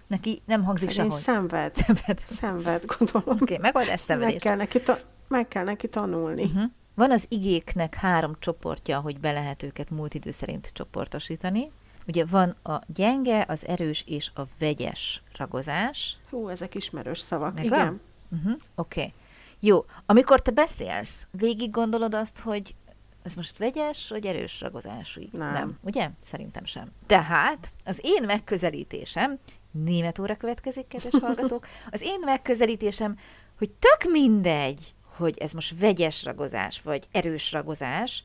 Neki 0.07 0.41
nem 0.45 0.63
hangzik 0.63 0.91
Szerint 0.91 1.11
sehogy. 1.11 1.23
Szenved. 1.23 1.75
Szenved. 1.75 2.19
Szenved, 2.23 2.85
gondolom. 2.97 3.23
Oké, 3.27 3.43
okay, 3.43 3.57
megoldás 3.57 3.99
szenvedés. 3.99 4.33
Meg 4.33 4.41
kell 4.41 4.55
neki, 4.55 4.81
ta- 4.81 5.05
meg 5.27 5.47
kell 5.47 5.63
neki 5.63 5.87
tanulni. 5.87 6.43
Uh-huh. 6.43 6.63
Van 6.95 7.11
az 7.11 7.25
igéknek 7.29 7.95
három 7.95 8.33
csoportja, 8.39 8.99
hogy 8.99 9.19
be 9.19 9.31
lehet 9.31 9.63
őket 9.63 9.89
múlt 9.89 10.13
idő 10.13 10.31
szerint 10.31 10.69
csoportosítani. 10.73 11.71
Ugye 12.07 12.25
van 12.25 12.55
a 12.63 12.81
gyenge, 12.87 13.45
az 13.47 13.67
erős 13.67 14.03
és 14.07 14.31
a 14.35 14.41
vegyes 14.59 15.21
ragozás. 15.37 16.17
Hú, 16.29 16.49
ezek 16.49 16.75
ismerős 16.75 17.19
szavak. 17.19 17.55
Meg 17.55 17.65
Igen. 17.65 18.01
Uh-huh. 18.31 18.53
Oké. 18.75 18.99
Okay. 18.99 19.13
Jó, 19.59 19.85
amikor 20.05 20.41
te 20.41 20.51
beszélsz, 20.51 21.27
végig 21.31 21.71
gondolod 21.71 22.13
azt, 22.13 22.39
hogy 22.39 22.75
ez 23.23 23.33
most 23.33 23.57
vegyes, 23.57 24.09
vagy 24.09 24.25
erős 24.25 24.61
ragozású? 24.61 25.21
Nem. 25.31 25.53
Nem, 25.53 25.79
ugye? 25.81 26.09
Szerintem 26.19 26.65
sem. 26.65 26.91
Tehát 27.05 27.71
az 27.83 27.99
én 28.01 28.23
megközelítésem, 28.25 29.39
német 29.71 30.19
óra 30.19 30.35
következik, 30.35 30.87
kedves 30.87 31.21
hallgatók, 31.21 31.67
az 31.91 32.01
én 32.01 32.19
megközelítésem, 32.25 33.17
hogy 33.57 33.69
tök 33.69 34.11
mindegy, 34.11 34.93
hogy 35.17 35.37
ez 35.37 35.51
most 35.51 35.79
vegyes 35.79 36.23
ragozás, 36.23 36.81
vagy 36.81 37.07
erős 37.11 37.51
ragozás, 37.51 38.23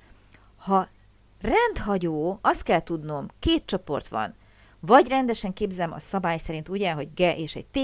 ha 0.57 0.89
rendhagyó, 1.41 2.39
azt 2.43 2.63
kell 2.63 2.83
tudnom, 2.83 3.29
két 3.39 3.63
csoport 3.67 4.09
van. 4.09 4.35
Vagy 4.81 5.09
rendesen 5.09 5.53
képzem 5.53 5.93
a 5.93 5.99
szabály 5.99 6.39
szerint 6.39 6.69
ugye, 6.69 6.93
hogy 6.93 7.09
G 7.15 7.21
és 7.21 7.57
egy 7.57 7.67
T, 7.67 7.79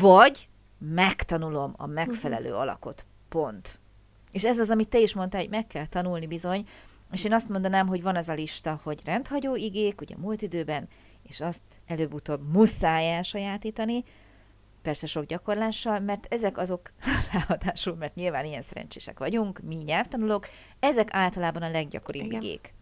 vagy 0.00 0.48
megtanulom 0.78 1.74
a 1.76 1.86
megfelelő 1.86 2.48
uh-huh. 2.48 2.60
alakot. 2.60 3.04
Pont. 3.28 3.80
És 4.30 4.44
ez 4.44 4.58
az, 4.58 4.70
amit 4.70 4.88
te 4.88 4.98
is 4.98 5.14
mondtál, 5.14 5.40
hogy 5.40 5.50
meg 5.50 5.66
kell 5.66 5.86
tanulni 5.86 6.26
bizony, 6.26 6.66
és 7.12 7.24
én 7.24 7.32
azt 7.32 7.48
mondanám, 7.48 7.86
hogy 7.86 8.02
van 8.02 8.16
az 8.16 8.28
a 8.28 8.32
lista, 8.32 8.80
hogy 8.82 9.00
rendhagyó 9.04 9.56
igék, 9.56 10.00
ugye 10.00 10.16
múlt 10.16 10.42
időben, 10.42 10.88
és 11.22 11.40
azt 11.40 11.62
előbb-utóbb 11.86 12.52
muszáj 12.52 13.14
elsajátítani, 13.14 14.04
persze 14.82 15.06
sok 15.06 15.24
gyakorlással, 15.24 16.00
mert 16.00 16.26
ezek 16.32 16.58
azok, 16.58 16.92
ráadásul, 17.32 17.94
mert 17.94 18.14
nyilván 18.14 18.44
ilyen 18.44 18.62
szerencsések 18.62 19.18
vagyunk, 19.18 19.60
mi 19.62 19.74
nyelvtanulók, 19.74 20.48
ezek 20.80 21.08
általában 21.12 21.62
a 21.62 21.70
leggyakoribb 21.70 22.24
Igen. 22.24 22.42
igék. 22.42 22.74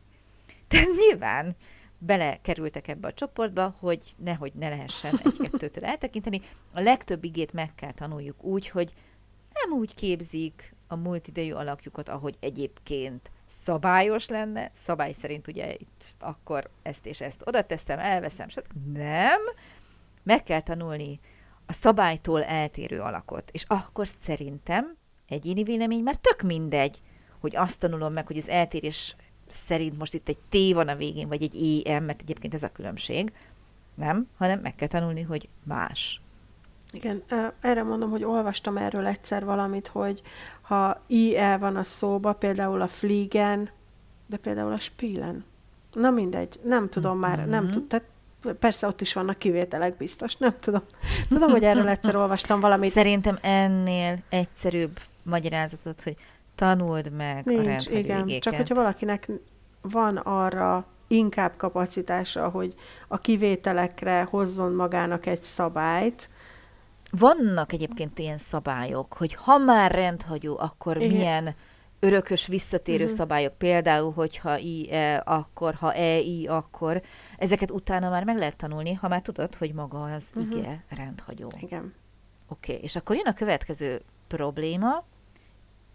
Tehát 0.68 0.88
nyilván 0.98 1.56
belekerültek 1.98 2.88
ebbe 2.88 3.08
a 3.08 3.12
csoportba, 3.12 3.74
hogy 3.78 4.02
nehogy 4.16 4.52
ne 4.54 4.68
lehessen 4.68 5.14
egy-kettőtől 5.24 5.84
eltekinteni. 5.84 6.40
A 6.72 6.80
legtöbb 6.80 7.24
igét 7.24 7.52
meg 7.52 7.74
kell 7.74 7.92
tanuljuk 7.92 8.44
úgy, 8.44 8.68
hogy 8.68 8.92
nem 9.52 9.78
úgy 9.78 9.94
képzik 9.94 10.74
a 10.86 10.96
multidejű 10.96 11.52
alakjukat, 11.52 12.08
ahogy 12.08 12.36
egyébként 12.40 13.30
szabályos 13.46 14.28
lenne, 14.28 14.70
szabály 14.74 15.12
szerint 15.12 15.46
ugye 15.46 15.72
itt 15.72 16.14
akkor 16.18 16.70
ezt 16.82 17.06
és 17.06 17.20
ezt 17.20 17.42
oda 17.46 17.62
teszem, 17.62 17.98
elveszem, 17.98 18.48
stb. 18.48 18.96
Nem, 18.96 19.40
meg 20.22 20.42
kell 20.42 20.60
tanulni 20.60 21.20
a 21.68 21.72
szabálytól 21.72 22.44
eltérő 22.44 23.00
alakot. 23.00 23.50
És 23.52 23.64
akkor 23.66 24.08
szerintem 24.22 24.96
egyéni 25.28 25.62
vélemény 25.62 26.02
már 26.02 26.16
tök 26.16 26.42
mindegy, 26.42 27.00
hogy 27.40 27.56
azt 27.56 27.78
tanulom 27.78 28.12
meg, 28.12 28.26
hogy 28.26 28.36
az 28.36 28.48
eltérés 28.48 29.16
szerint 29.48 29.98
most 29.98 30.14
itt 30.14 30.28
egy 30.28 30.38
T 30.48 30.74
van 30.74 30.88
a 30.88 30.96
végén, 30.96 31.28
vagy 31.28 31.42
egy 31.42 31.82
EM, 31.84 32.04
mert 32.04 32.20
egyébként 32.20 32.54
ez 32.54 32.62
a 32.62 32.72
különbség, 32.72 33.32
nem, 33.94 34.28
hanem 34.36 34.60
meg 34.60 34.74
kell 34.74 34.88
tanulni, 34.88 35.22
hogy 35.22 35.48
más. 35.64 36.20
Igen, 36.92 37.22
erre 37.60 37.82
mondom, 37.82 38.10
hogy 38.10 38.24
olvastam 38.24 38.76
erről 38.76 39.06
egyszer 39.06 39.44
valamit, 39.44 39.86
hogy 39.86 40.22
ha 40.60 41.02
IE 41.06 41.56
van 41.56 41.76
a 41.76 41.82
szóba, 41.82 42.32
például 42.32 42.80
a 42.80 42.86
Fliegen, 42.86 43.70
de 44.26 44.36
például 44.36 44.72
a 44.72 44.78
Spielen. 44.78 45.44
Na 45.92 46.10
mindegy, 46.10 46.60
nem 46.62 46.88
tudom 46.88 47.12
mm-hmm. 47.12 47.20
már, 47.20 47.46
nem 47.46 47.70
tudom, 47.70 47.88
tehát 47.88 48.06
persze 48.58 48.86
ott 48.86 49.00
is 49.00 49.12
vannak 49.12 49.38
kivételek 49.38 49.96
biztos, 49.96 50.36
nem 50.36 50.54
tudom. 50.60 50.82
Tudom, 51.28 51.50
hogy 51.50 51.64
erről 51.64 51.88
egyszer 51.88 52.16
olvastam 52.16 52.60
valamit. 52.60 52.92
Szerintem 52.92 53.38
ennél 53.42 54.18
egyszerűbb 54.28 54.98
magyarázatot, 55.22 56.02
hogy 56.02 56.16
tanuld 56.54 57.12
meg 57.12 57.44
Nincs, 57.44 57.86
a 57.86 57.90
igen. 57.90 58.20
Igéket. 58.20 58.42
Csak 58.42 58.54
hogyha 58.54 58.74
valakinek 58.74 59.28
van 59.80 60.16
arra 60.16 60.86
inkább 61.06 61.52
kapacitása, 61.56 62.48
hogy 62.48 62.74
a 63.08 63.18
kivételekre 63.18 64.26
hozzon 64.30 64.72
magának 64.72 65.26
egy 65.26 65.42
szabályt, 65.42 66.30
vannak 67.10 67.72
egyébként 67.72 68.18
ilyen 68.18 68.38
szabályok, 68.38 69.12
hogy 69.12 69.34
ha 69.34 69.58
már 69.58 69.90
rendhagyó, 69.90 70.58
akkor 70.58 70.96
Igen. 70.96 71.08
milyen 71.08 71.54
örökös 72.00 72.46
visszatérő 72.46 73.04
uh-huh. 73.04 73.18
szabályok, 73.18 73.58
például, 73.58 74.12
hogyha 74.12 74.58
i, 74.58 74.92
e, 74.92 75.22
akkor, 75.24 75.74
ha 75.74 75.94
e, 75.94 76.18
i, 76.18 76.46
akkor. 76.46 77.02
Ezeket 77.38 77.70
utána 77.70 78.10
már 78.10 78.24
meg 78.24 78.36
lehet 78.36 78.56
tanulni, 78.56 78.92
ha 78.92 79.08
már 79.08 79.22
tudod, 79.22 79.54
hogy 79.54 79.72
maga 79.72 80.02
az 80.02 80.24
uh-huh. 80.34 80.58
ige 80.58 80.84
rendhagyó. 80.88 81.52
Igen. 81.60 81.94
Oké, 82.48 82.72
okay. 82.72 82.84
és 82.84 82.96
akkor 82.96 83.16
jön 83.16 83.26
a 83.26 83.32
következő 83.32 84.02
probléma, 84.26 85.04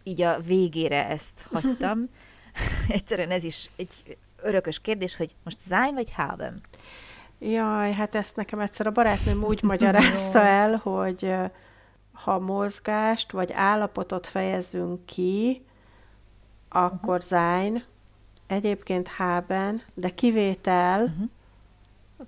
így 0.04 0.22
a 0.22 0.40
végére 0.40 1.08
ezt 1.08 1.46
hagytam. 1.52 2.10
Egyszerűen 2.88 3.32
ez 3.32 3.44
is 3.44 3.70
egy 3.76 4.18
örökös 4.42 4.80
kérdés, 4.80 5.16
hogy 5.16 5.36
most 5.44 5.58
sein 5.68 5.94
vagy 5.94 6.12
haben? 6.12 6.62
Jaj, 7.40 7.92
hát 7.92 8.16
ezt 8.16 8.36
nekem 8.36 8.60
egyszer 8.60 8.88
a 8.88 8.92
barátnőm 8.92 9.44
úgy 9.44 9.64
magyarázta 9.74 10.40
el, 10.40 10.76
hogy 10.76 11.34
ha 12.12 12.40
mozgást 12.40 13.32
vagy 13.32 13.52
állapotot 13.52 14.28
fejezünk 14.28 15.06
ki, 15.06 15.66
akkor 16.74 17.16
uh-huh. 17.16 17.28
sein, 17.28 17.84
egyébként 18.48 19.08
haben, 19.08 19.82
de 19.94 20.10
kivétel, 20.10 21.02
uh-huh. 21.02 21.30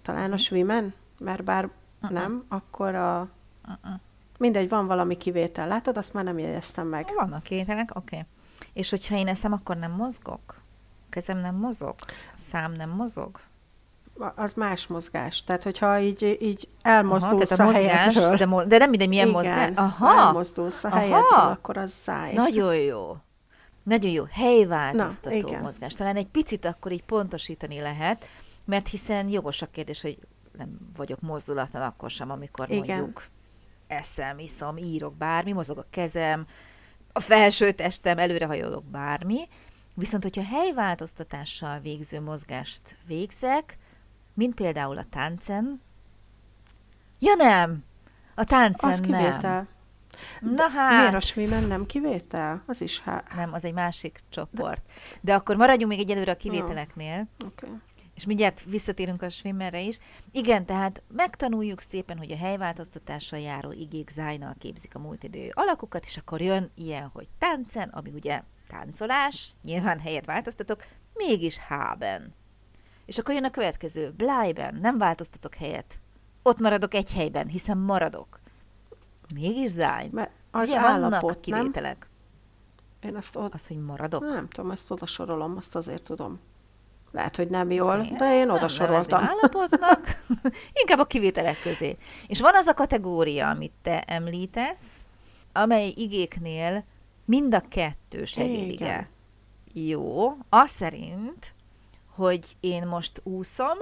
talán 0.02 0.32
a 0.32 0.38
schwimmen, 0.38 0.94
mert 1.20 1.44
bár 1.44 1.70
uh-uh. 2.02 2.12
nem, 2.12 2.46
akkor 2.48 2.96
a... 2.96 3.28
Uh-uh. 3.68 4.00
Mindegy, 4.38 4.70
van 4.70 4.88
valami 4.88 5.18
kivétel. 5.18 5.68
Látod, 5.68 5.98
azt 5.98 6.14
már 6.14 6.24
nem 6.24 6.40
jegyeztem 6.40 6.88
meg. 6.88 7.12
Vannak 7.16 7.44
kivételek, 7.44 7.92
oké. 7.96 8.16
Okay. 8.16 8.28
És 8.74 8.90
hogyha 8.90 9.16
én 9.16 9.28
eszem, 9.28 9.54
akkor 9.54 9.78
nem 9.78 9.92
mozgok? 9.92 10.62
Kezem 11.10 11.38
nem 11.38 11.56
mozog? 11.56 11.96
Szám 12.36 12.72
nem 12.72 12.90
mozog? 12.90 13.40
az 14.36 14.54
más 14.54 14.88
mozgás. 14.88 15.44
Tehát, 15.44 15.64
hogyha 15.64 16.00
így, 16.00 16.38
így 16.42 16.68
elmozdulsz 16.82 17.52
Aha, 17.52 17.64
a, 17.64 17.66
a 17.66 17.72
mozgás, 17.72 17.92
helyedről. 17.92 18.36
De, 18.36 18.46
mo- 18.46 18.68
de 18.68 18.78
nem 18.78 18.90
mindegy, 18.90 19.08
milyen 19.08 19.28
igen, 19.28 19.42
mozgás. 19.42 19.72
Aha. 19.76 20.26
elmozdulsz 20.26 20.84
a 20.84 20.88
Aha. 20.88 20.98
helyedről, 20.98 21.40
akkor 21.40 21.78
az 21.78 21.92
száj. 21.92 22.34
Nagyon 22.34 22.76
jó. 22.76 23.18
Nagyon 23.86 24.12
jó. 24.12 24.24
Helyváltoztató 24.32 25.52
Na, 25.52 25.62
mozgás. 25.62 25.94
Talán 25.94 26.16
egy 26.16 26.28
picit 26.28 26.66
akkor 26.66 26.92
így 26.92 27.04
pontosítani 27.04 27.82
lehet, 27.82 28.26
mert 28.66 28.88
hiszen 28.88 29.30
jogos 29.30 29.62
a 29.62 29.66
kérdés, 29.66 30.02
hogy 30.02 30.18
nem 30.58 30.80
vagyok 30.96 31.22
mozdulatlan 31.22 31.82
akkor 31.82 32.12
sem, 32.12 32.32
amikor 32.32 32.72
igen. 32.72 32.98
mondjuk 32.98 33.28
eszem, 33.88 34.40
iszom, 34.40 34.78
írok, 34.78 35.16
bármi, 35.16 35.52
mozog 35.52 35.78
a 35.78 35.86
kezem, 35.90 36.48
a 37.14 37.20
felső 37.20 37.72
testem, 37.72 38.18
előrehajolok, 38.18 38.86
bármi. 38.86 39.48
Viszont, 39.94 40.24
hogyha 40.24 40.44
helyváltoztatással 40.44 41.80
végző 41.80 42.22
mozgást 42.22 42.98
végzek, 43.08 43.78
mint 44.34 44.56
például 44.56 44.98
a 44.98 45.06
táncen. 45.10 45.82
Ja 47.20 47.34
nem, 47.36 47.84
a 48.36 48.44
táncen 48.44 48.90
az 48.90 49.00
kivétel. 49.00 49.68
Na 50.40 50.68
hát. 50.68 50.98
Miért 50.98 51.14
a 51.14 51.20
swimen 51.20 51.64
nem 51.64 51.86
kivétel? 51.86 52.64
Az 52.66 52.82
is 52.82 53.02
hát. 53.02 53.36
Nem, 53.36 53.54
az 53.54 53.66
egy 53.66 53.74
másik 53.74 54.20
csoport. 54.30 54.82
De, 54.86 54.92
De 55.22 55.34
akkor 55.34 55.56
maradjunk 55.56 55.92
még 55.92 56.02
egyelőre 56.02 56.32
a 56.32 56.36
kivételeknél. 56.36 57.28
No. 57.38 57.46
Okay. 57.46 57.70
És 58.16 58.26
mindjárt 58.26 58.64
visszatérünk 58.64 59.22
a 59.22 59.30
swimmerre 59.30 59.82
is. 59.82 59.98
Igen, 60.32 60.66
tehát 60.66 61.02
megtanuljuk 61.16 61.80
szépen, 61.80 62.18
hogy 62.18 62.32
a 62.32 62.38
helyváltoztatással 62.38 63.40
járó 63.40 63.72
igék 63.72 64.10
zájnal 64.10 64.56
képzik 64.60 64.96
a 64.96 65.00
múltidő 65.00 65.50
alakokat, 65.54 66.06
és 66.06 66.18
akkor 66.18 66.42
jön 66.42 66.72
ilyen, 66.76 67.10
hogy 67.14 67.28
táncen, 67.38 67.90
ami 67.90 68.12
ugye 68.14 68.42
táncolás, 68.68 69.54
nyilván 69.64 70.00
helyet 70.00 70.26
változtatok, 70.26 70.86
mégis 71.14 71.58
hában. 71.58 72.34
És 73.06 73.18
akkor 73.18 73.34
jön 73.34 73.44
a 73.44 73.50
következő. 73.50 74.12
Blyben, 74.12 74.76
nem 74.82 74.98
változtatok 74.98 75.56
helyet. 75.56 76.00
Ott 76.44 76.60
maradok 76.60 76.94
egy 76.94 77.14
helyben, 77.14 77.48
hiszen 77.48 77.78
maradok. 77.78 78.40
Mégis 79.34 79.70
zány. 79.70 80.10
Mert 80.12 80.32
az 80.52 80.70
Ugye, 80.70 80.80
állapot, 80.80 81.22
vannak 81.22 81.42
kivételek. 81.42 82.08
Nem? 83.02 83.12
Én 83.12 83.18
azt 83.18 83.36
ott... 83.36 83.54
Az, 83.54 83.68
hogy 83.68 83.78
maradok? 83.78 84.22
Nem 84.22 84.48
tudom, 84.48 84.72
ezt 84.72 84.92
oda 84.92 85.06
sorolom, 85.06 85.58
azt 85.58 85.76
azért 85.76 86.04
tudom. 86.04 86.40
Lehet, 87.12 87.36
hogy 87.36 87.48
nem 87.48 87.72
jól, 87.72 88.00
okay. 88.00 88.16
de 88.18 88.36
én 88.36 88.50
oda 88.50 88.68
soroltam. 88.68 89.24
állapotnak, 89.24 90.24
inkább 90.82 91.00
a 91.00 91.06
kivételek 91.06 91.62
közé. 91.62 91.98
És 92.28 92.42
van 92.42 92.56
az 92.56 92.66
a 92.66 92.74
kategória, 92.74 93.50
amit 93.50 93.72
te 93.82 94.02
említesz, 94.02 94.86
amely 95.54 95.94
igéknél 95.96 96.84
mind 97.26 97.54
a 97.54 97.62
kettő 97.70 98.26
segédige. 98.26 99.10
Jó, 99.74 100.38
az 100.50 100.70
szerint, 100.70 101.54
hogy 102.16 102.56
én 102.60 102.88
most 102.88 103.22
úszom, 103.24 103.78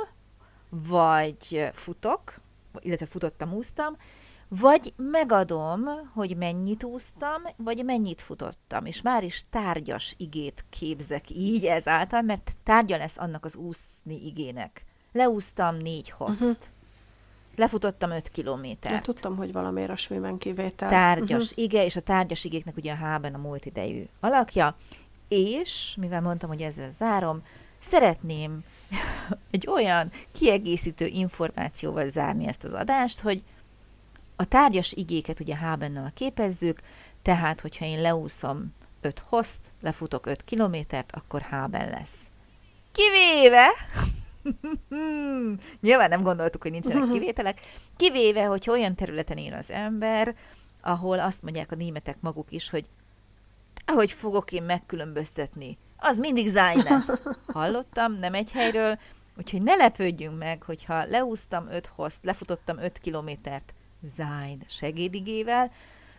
vagy 0.70 1.70
futok, 1.74 2.34
illetve 2.80 3.06
futottam, 3.06 3.54
úsztam, 3.54 3.98
vagy 4.60 4.94
megadom, 4.96 5.84
hogy 6.14 6.38
mennyit 6.38 6.84
úsztam, 6.84 7.42
vagy 7.58 7.86
mennyit 7.86 8.22
futottam, 8.22 8.86
és 8.86 9.02
már 9.02 9.24
is 9.24 9.42
tárgyas 9.50 10.14
igét 10.18 10.66
képzek 10.70 11.30
így 11.30 11.66
ezáltal, 11.66 12.22
mert 12.22 12.52
tárgya 12.64 12.98
lesz 12.98 13.18
annak 13.18 13.46
az 13.46 13.56
úszni 13.56 14.26
igének. 14.26 14.86
Leúsztam 15.12 15.76
négy 15.76 16.10
hozt. 16.10 16.42
Uh-huh. 16.42 16.58
Lefutottam 17.56 18.12
öt 18.12 18.30
kilométert. 18.30 18.94
Ja, 18.94 19.02
tudtam, 19.02 19.36
hogy 19.36 19.52
valamiért 19.52 19.90
a 19.90 19.96
swimen 19.96 20.38
kivétel. 20.38 20.90
Tárgyas 20.90 21.44
uh-huh. 21.52 21.64
ige, 21.64 21.86
és 21.86 21.96
a 21.96 22.02
tárgyas 22.02 22.44
igéknek 22.44 22.78
ugye 22.78 22.92
a 22.92 22.96
hában 22.96 23.34
a 23.34 23.38
múlt 23.38 23.66
idejű 23.66 24.06
alakja, 24.20 24.76
és, 25.28 25.96
mivel 26.00 26.22
mondtam, 26.22 26.50
hogy 26.50 26.62
ezzel 26.62 26.92
zárom, 26.98 27.44
szeretném 27.80 28.64
egy 29.52 29.68
olyan 29.68 30.12
kiegészítő 30.32 31.06
információval 31.06 32.10
zárni 32.10 32.48
ezt 32.48 32.64
az 32.64 32.74
adást, 32.74 33.20
hogy 33.20 33.44
a 34.44 34.46
tárgyas 34.46 34.94
igéket 34.94 35.40
ugye 35.40 35.56
Hábennel 35.56 36.12
képezzük, 36.16 36.80
tehát, 37.22 37.62
hogyha 37.62 37.86
én 37.86 38.02
leúszom 38.02 38.74
5 39.02 39.20
host, 39.20 39.60
lefutok 39.82 40.26
5 40.26 40.44
kilométert, 40.44 41.12
akkor 41.12 41.42
Háben 41.42 41.90
lesz. 41.90 42.20
Kivéve, 42.92 43.68
nyilván 45.82 46.10
nem 46.10 46.24
gondoltuk, 46.24 46.62
hogy 46.62 46.72
nincsenek 46.72 47.12
kivételek, 47.12 47.60
kivéve, 47.96 48.46
hogy 48.46 48.70
olyan 48.70 48.96
területen 48.96 49.38
él 49.38 49.54
az 49.54 49.72
ember, 49.72 50.36
ahol 50.82 51.20
azt 51.20 51.42
mondják 51.42 51.72
a 51.72 51.76
németek 51.76 52.18
maguk 52.20 52.52
is, 52.52 52.70
hogy 52.70 52.86
ahogy 53.86 54.12
fogok 54.12 54.52
én 54.52 54.64
megkülönböztetni 54.64 55.78
az 55.98 56.18
mindig 56.18 56.50
zány 56.50 56.84
lesz. 56.84 57.22
Hallottam, 57.54 58.20
nem 58.20 58.34
egy 58.34 58.52
helyről, 58.52 59.00
úgyhogy 59.38 59.62
ne 59.62 59.76
lepődjünk 59.76 60.38
meg, 60.38 60.64
hogyha 60.64 61.06
leúztam 61.06 61.68
öt 61.68 61.86
hozt, 61.86 62.20
lefutottam 62.24 62.78
öt 62.78 62.98
kilométert 62.98 63.74
zájn 64.16 64.64
segédigével, 64.68 65.72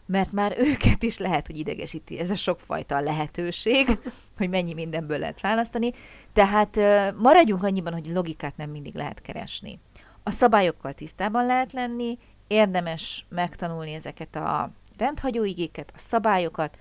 mert 0.07 0.33
már 0.33 0.55
őket 0.69 1.03
is 1.03 1.19
lehet, 1.19 1.47
hogy 1.47 1.59
idegesíti 1.59 2.19
ez 2.19 2.31
a 2.31 2.37
sokfajta 2.37 3.01
lehetőség, 3.01 3.99
hogy 4.39 4.49
mennyi 4.49 4.75
mindenből 4.75 5.19
lehet 5.19 5.41
választani. 5.41 5.93
Tehát 6.33 6.77
maradjunk 7.17 7.63
annyiban, 7.63 7.93
hogy 7.93 8.07
logikát 8.07 8.57
nem 8.57 8.71
mindig 8.71 8.95
lehet 8.95 9.21
keresni. 9.21 9.79
A 10.23 10.31
szabályokkal 10.31 10.93
tisztában 10.93 11.47
lehet 11.47 11.73
lenni, 11.73 12.19
érdemes 12.47 13.27
megtanulni 13.29 13.93
ezeket 13.93 14.37
a 14.37 14.71
rendhagyó 14.99 15.45
igéket, 15.45 15.93
a 15.95 15.99
szabályokat, 15.99 16.79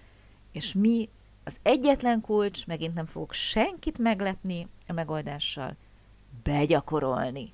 és 0.51 0.73
mi 0.73 1.09
az 1.43 1.57
egyetlen 1.61 2.21
kulcs, 2.21 2.67
megint 2.67 2.93
nem 2.93 3.05
fogok 3.05 3.33
senkit 3.33 3.97
meglepni 3.97 4.67
a 4.87 4.93
megoldással, 4.93 5.75
begyakorolni. 6.43 7.53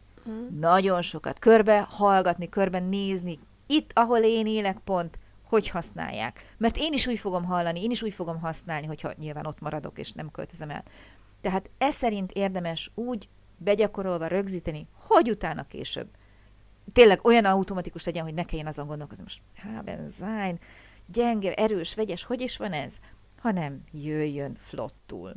Nagyon 0.59 1.01
sokat 1.01 1.39
körbe 1.39 1.79
hallgatni, 1.89 2.49
körbe 2.49 2.79
nézni, 2.79 3.39
itt, 3.67 3.91
ahol 3.93 4.19
én 4.19 4.47
élek 4.47 4.77
pont, 4.77 5.19
hogy 5.43 5.69
használják. 5.69 6.55
Mert 6.57 6.77
én 6.77 6.93
is 6.93 7.07
úgy 7.07 7.19
fogom 7.19 7.43
hallani, 7.43 7.83
én 7.83 7.91
is 7.91 8.01
úgy 8.01 8.13
fogom 8.13 8.39
használni, 8.39 8.87
hogyha 8.87 9.13
nyilván 9.17 9.45
ott 9.45 9.59
maradok 9.59 9.99
és 9.99 10.11
nem 10.11 10.31
költözem 10.31 10.69
el. 10.69 10.83
Tehát 11.41 11.69
ez 11.77 11.95
szerint 11.95 12.31
érdemes 12.31 12.91
úgy 12.95 13.29
begyakorolva 13.57 14.27
rögzíteni, 14.27 14.87
hogy 14.93 15.29
utána 15.29 15.67
később. 15.67 16.07
Tényleg 16.91 17.25
olyan 17.25 17.45
automatikus 17.45 18.05
legyen, 18.05 18.23
hogy 18.23 18.33
ne 18.33 18.43
kelljen 18.43 18.67
azon 18.67 18.87
gondolkozni, 18.87 19.23
most 19.23 19.41
há, 19.55 19.81
benzájn, 19.81 20.59
gyenge, 21.05 21.53
erős, 21.53 21.95
vegyes, 21.95 22.23
hogy 22.23 22.41
is 22.41 22.57
van 22.57 22.73
ez? 22.73 22.93
Hanem 23.41 23.83
jöjjön 23.91 24.55
flottul. 24.55 25.33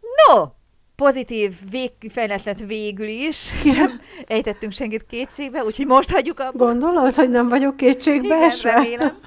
No! 0.00 0.50
Pozitív 1.00 1.54
végkifejlet 1.70 2.44
lett 2.44 2.58
végül 2.58 3.06
is. 3.08 3.50
Nem 3.64 4.00
ejtettünk 4.26 4.72
senkit 4.72 5.06
kétségbe, 5.06 5.64
úgyhogy 5.64 5.86
most 5.86 6.10
hagyjuk 6.10 6.40
a... 6.40 6.52
Gondolod, 6.52 7.14
hogy 7.14 7.30
nem 7.30 7.48
vagyok 7.48 7.76
kétségbe 7.76 8.34
Igen, 8.34 8.42
esve? 8.42 8.72
remélem. 8.72 9.18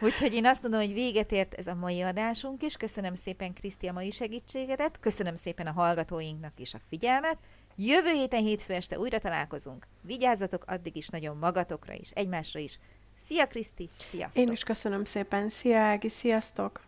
Úgyhogy 0.00 0.34
én 0.34 0.46
azt 0.46 0.62
mondom, 0.62 0.80
hogy 0.80 0.92
véget 0.92 1.32
ért 1.32 1.54
ez 1.54 1.66
a 1.66 1.74
mai 1.74 2.00
adásunk 2.00 2.62
is. 2.62 2.76
Köszönöm 2.76 3.14
szépen 3.14 3.54
Kriszti 3.54 3.86
a 3.86 3.92
mai 3.92 4.10
segítségedet, 4.10 4.98
köszönöm 5.00 5.36
szépen 5.36 5.66
a 5.66 5.72
hallgatóinknak 5.72 6.52
is 6.56 6.74
a 6.74 6.78
figyelmet. 6.88 7.36
Jövő 7.76 8.10
héten 8.10 8.42
hétfő 8.42 8.72
este 8.74 8.98
újra 8.98 9.18
találkozunk. 9.18 9.86
Vigyázzatok 10.02 10.64
addig 10.66 10.96
is 10.96 11.08
nagyon 11.08 11.36
magatokra 11.36 11.92
is, 11.92 12.10
egymásra 12.10 12.60
is. 12.60 12.78
Szia 13.28 13.46
Kriszti, 13.46 13.88
sziasztok! 14.10 14.42
Én 14.42 14.52
is 14.52 14.62
köszönöm 14.62 15.04
szépen. 15.04 15.48
Szia 15.48 15.78
Ági, 15.78 16.08
sziasztok! 16.08 16.85